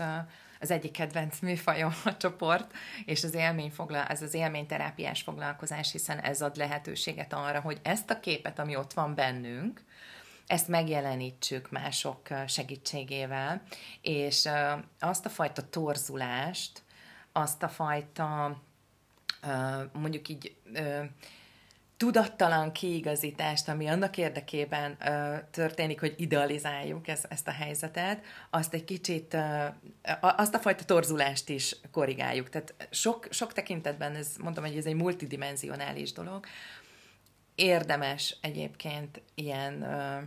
az 0.64 0.72
egyik 0.72 0.92
kedvenc 0.92 1.40
műfajom 1.40 1.94
a 2.06 2.18
csoport, 2.18 2.72
és 3.06 3.24
az 3.24 3.34
élmény 3.34 3.72
foglal, 3.72 4.06
ez 4.06 4.22
az 4.22 4.34
élményterápiás 4.34 5.22
foglalkozás, 5.22 5.92
hiszen 5.92 6.20
ez 6.20 6.42
ad 6.42 6.56
lehetőséget 6.56 7.34
arra, 7.34 7.60
hogy 7.60 7.80
ezt 7.82 8.10
a 8.10 8.20
képet, 8.20 8.60
ami 8.60 8.76
ott 8.76 8.94
van 8.94 9.16
bennünk, 9.16 9.84
ezt 10.48 10.68
megjelenítsük 10.68 11.72
mások 11.72 12.28
segítségével, 12.48 13.62
és 14.02 14.50
azt 15.00 15.26
a 15.26 15.30
fajta 15.30 15.70
torzulást, 15.70 16.82
azt 17.32 17.64
a 17.64 17.70
fajta 17.70 18.62
mondjuk 19.94 20.30
így 20.30 20.56
tudattalan 21.98 22.72
kiigazítást, 22.72 23.70
ami 23.70 23.88
annak 23.88 24.18
érdekében 24.18 24.98
ö, 25.06 25.36
történik, 25.52 26.00
hogy 26.00 26.14
idealizáljuk 26.18 27.08
ez, 27.08 27.24
ezt 27.30 27.48
a 27.48 27.52
helyzetet, 27.52 28.24
azt 28.50 28.74
egy 28.74 28.84
kicsit, 28.84 29.34
ö, 29.34 29.66
azt 30.20 30.56
a 30.56 30.60
fajta 30.60 30.84
torzulást 30.84 31.50
is 31.50 31.76
korrigáljuk. 31.92 32.50
Tehát 32.50 32.88
sok, 32.90 33.28
sok 33.30 33.54
tekintetben, 33.54 34.16
ez 34.16 34.36
mondtam, 34.40 34.64
hogy 34.64 34.78
ez 34.78 34.86
egy 34.86 34.96
multidimensionális 34.96 36.12
dolog, 36.12 36.46
érdemes 37.56 38.38
egyébként 38.42 39.22
ilyen 39.36 39.82
ö, 39.82 40.20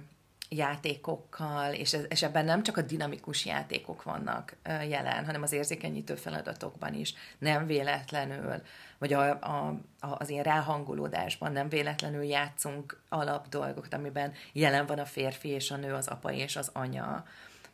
játékokkal, 0.49 1.73
és, 1.73 1.95
ez, 1.95 2.05
és 2.09 2.23
ebben 2.23 2.45
nem 2.45 2.63
csak 2.63 2.77
a 2.77 2.83
dinamikus 2.83 3.45
játékok 3.47 4.03
vannak 4.03 4.57
jelen, 4.89 5.25
hanem 5.25 5.43
az 5.43 5.53
érzékenyítő 5.53 6.15
feladatokban 6.15 6.95
is, 6.95 7.15
nem 7.39 7.67
véletlenül, 7.67 8.63
vagy 8.99 9.13
a, 9.13 9.31
a, 9.31 9.67
a, 10.01 10.17
az 10.19 10.29
ilyen 10.29 10.45
ráhangolódásban 10.45 11.53
nem 11.53 11.69
véletlenül 11.69 12.23
játszunk 12.23 13.01
alap 13.09 13.49
dolgokat, 13.49 13.95
amiben 13.95 14.33
jelen 14.53 14.87
van 14.87 14.99
a 14.99 15.05
férfi 15.05 15.49
és 15.49 15.71
a 15.71 15.77
nő, 15.77 15.93
az 15.93 16.07
apa 16.07 16.33
és 16.33 16.57
az 16.57 16.71
anya, 16.73 17.25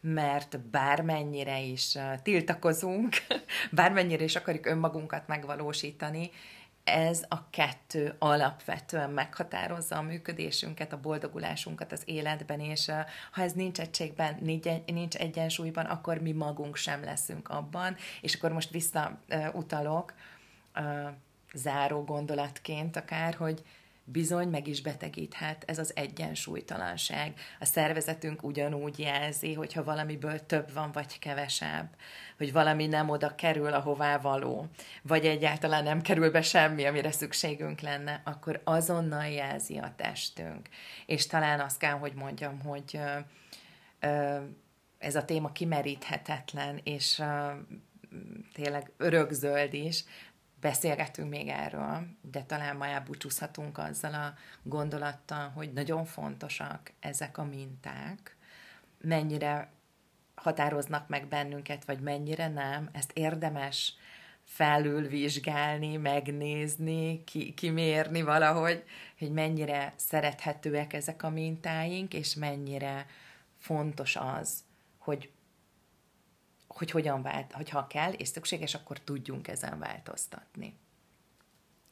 mert 0.01 0.61
bármennyire 0.61 1.61
is 1.61 1.99
tiltakozunk, 2.23 3.17
bármennyire 3.71 4.25
is 4.25 4.37
akarjuk 4.37 4.67
önmagunkat 4.67 5.27
megvalósítani, 5.27 6.31
ez 6.85 7.25
a 7.29 7.51
kettő 7.51 8.15
alapvetően 8.19 9.11
meghatározza 9.11 9.97
a 9.97 10.03
működésünket, 10.03 10.93
a 10.93 11.01
boldogulásunkat 11.01 11.93
az 11.93 12.03
életben, 12.05 12.61
és 12.61 12.91
ha 13.33 13.43
ez 13.43 13.53
nincs 13.53 13.81
egységben, 13.81 14.39
nincs 14.87 15.17
egyensúlyban, 15.17 15.85
akkor 15.85 16.19
mi 16.19 16.33
magunk 16.33 16.77
sem 16.77 17.05
leszünk 17.05 17.49
abban, 17.49 17.97
és 18.21 18.35
akkor 18.35 18.53
most 18.53 18.71
visszautalok 18.71 20.15
záró 21.55 22.05
gondolatként 22.05 22.97
akár, 22.97 23.35
hogy 23.35 23.63
bizony 24.05 24.49
meg 24.49 24.67
is 24.67 24.83
betegíthet 24.83 25.65
ez 25.67 25.79
az 25.79 25.93
egyensúlytalanság. 25.97 27.33
A 27.61 27.65
szervezetünk 27.65 28.43
ugyanúgy 28.43 28.99
jelzi, 28.99 29.55
hogyha 29.55 29.85
valamiből 29.85 30.47
több 30.47 30.73
van, 30.73 30.93
vagy 30.93 31.19
kevesebb, 31.19 31.97
hogy 32.37 32.53
valami 32.53 32.87
nem 32.87 33.09
oda 33.09 33.35
kerül, 33.35 33.73
ahová 33.73 34.19
való, 34.19 34.67
vagy 35.03 35.27
egyáltalán 35.27 35.83
nem 35.83 36.01
kerül 36.01 36.31
be 36.31 36.43
semmi, 36.43 36.85
amire 36.85 37.13
szükségünk 37.13 37.81
lenne, 37.81 38.21
akkor 38.25 38.61
azonnal 38.65 39.27
jelzi 39.27 39.79
a 39.79 39.93
testünk. 39.97 40.69
És 41.07 41.27
talán 41.27 41.61
azt 41.61 41.79
kell, 41.79 41.99
hogy 41.99 42.13
mondjam, 42.15 42.61
hogy 42.61 42.99
ö, 42.99 43.19
ö, 44.09 44.41
ez 44.99 45.15
a 45.17 45.25
téma 45.25 45.53
kimeríthetetlen, 45.53 46.81
és 46.85 47.19
ö, 47.19 47.51
tényleg 48.53 48.93
örökzöld 48.97 49.75
is, 49.75 50.05
beszélgetünk 50.63 51.29
még 51.29 51.49
erről, 51.49 52.07
de 52.21 52.43
talán 52.43 52.77
ma 52.77 52.87
elbúcsúzhatunk 52.87 53.79
azzal 53.79 54.15
a 54.15 54.35
gondolattal, 54.63 55.49
hogy 55.49 55.73
nagyon 55.73 56.05
fontosak 56.05 56.93
ezek 57.01 57.39
a 57.39 57.45
minták, 57.45 58.37
mennyire 59.01 59.71
határoznak 60.35 61.09
meg 61.09 61.27
bennünket, 61.27 61.85
vagy 61.85 62.01
mennyire 62.01 62.49
nem, 62.49 62.89
ezt 62.93 63.11
érdemes 63.15 63.95
felülvizsgálni, 64.45 65.97
megnézni, 65.97 67.25
ki, 67.25 67.55
kimérni 67.55 68.23
valahogy, 68.23 68.85
hogy 69.19 69.33
mennyire 69.33 69.93
szerethetőek 69.97 70.93
ezek 70.93 71.23
a 71.23 71.31
mintáink, 71.31 72.15
és 72.15 72.35
mennyire 72.35 73.07
fontos 73.59 74.17
az, 74.17 74.65
hogy 74.99 75.31
hogy 76.77 76.91
hogyan 76.91 77.23
vált, 77.23 77.53
hogyha 77.53 77.87
kell 77.87 78.13
és 78.13 78.29
szükséges, 78.29 78.75
akkor 78.75 78.99
tudjunk 78.99 79.49
ezen 79.49 79.79
változtatni. 79.79 80.81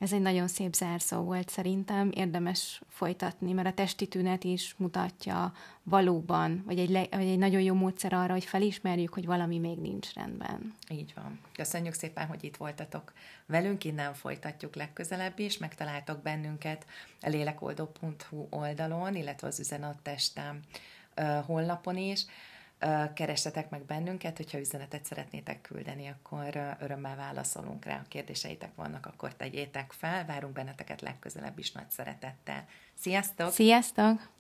Ez 0.01 0.13
egy 0.13 0.21
nagyon 0.21 0.49
szép 0.49 0.75
zárszó 0.75 1.23
volt 1.23 1.49
szerintem, 1.49 2.11
érdemes 2.15 2.83
folytatni, 2.89 3.53
mert 3.53 3.69
a 3.69 3.73
testi 3.73 4.07
tünet 4.07 4.45
is 4.45 4.75
mutatja 4.77 5.53
valóban, 5.83 6.63
vagy 6.67 6.79
egy, 6.79 6.91
le, 6.91 7.07
vagy 7.11 7.27
egy 7.27 7.39
nagyon 7.39 7.61
jó 7.61 7.75
módszer 7.75 8.13
arra, 8.13 8.33
hogy 8.33 8.45
felismerjük, 8.45 9.15
hogy 9.15 9.27
valami 9.27 9.59
még 9.59 9.79
nincs 9.79 10.13
rendben. 10.13 10.75
Így 10.89 11.13
van. 11.15 11.41
Köszönjük 11.53 11.95
szépen, 11.95 12.27
hogy 12.27 12.45
itt 12.45 12.57
voltatok 12.57 13.13
velünk, 13.47 13.85
innen 13.85 14.15
folytatjuk 14.15 14.75
legközelebb 14.75 15.39
is, 15.39 15.59
megtaláltok 15.59 16.23
bennünket 16.23 16.87
a 17.21 17.29
lélekoldó.hu 17.29 18.47
oldalon, 18.51 19.15
illetve 19.15 19.47
az 19.47 19.61
üzenettestem 19.61 20.61
honlapon 21.47 21.97
is 21.97 22.27
keressetek 23.15 23.71
meg 23.71 23.85
bennünket, 23.85 24.37
hogyha 24.37 24.59
üzenetet 24.59 25.05
szeretnétek 25.05 25.61
küldeni, 25.61 26.09
akkor 26.09 26.77
örömmel 26.81 27.17
válaszolunk 27.17 27.85
rá. 27.85 27.97
A 27.97 28.09
kérdéseitek 28.09 28.75
vannak, 28.75 29.07
akkor 29.07 29.35
tegyétek 29.35 29.93
fel. 29.93 30.27
Várunk 30.27 30.53
benneteket 30.53 31.01
legközelebb 31.01 31.59
is 31.59 31.73
nagy 31.73 31.91
szeretettel. 31.91 32.65
Sziasztok! 32.95 33.53
Sziasztok! 33.53 34.40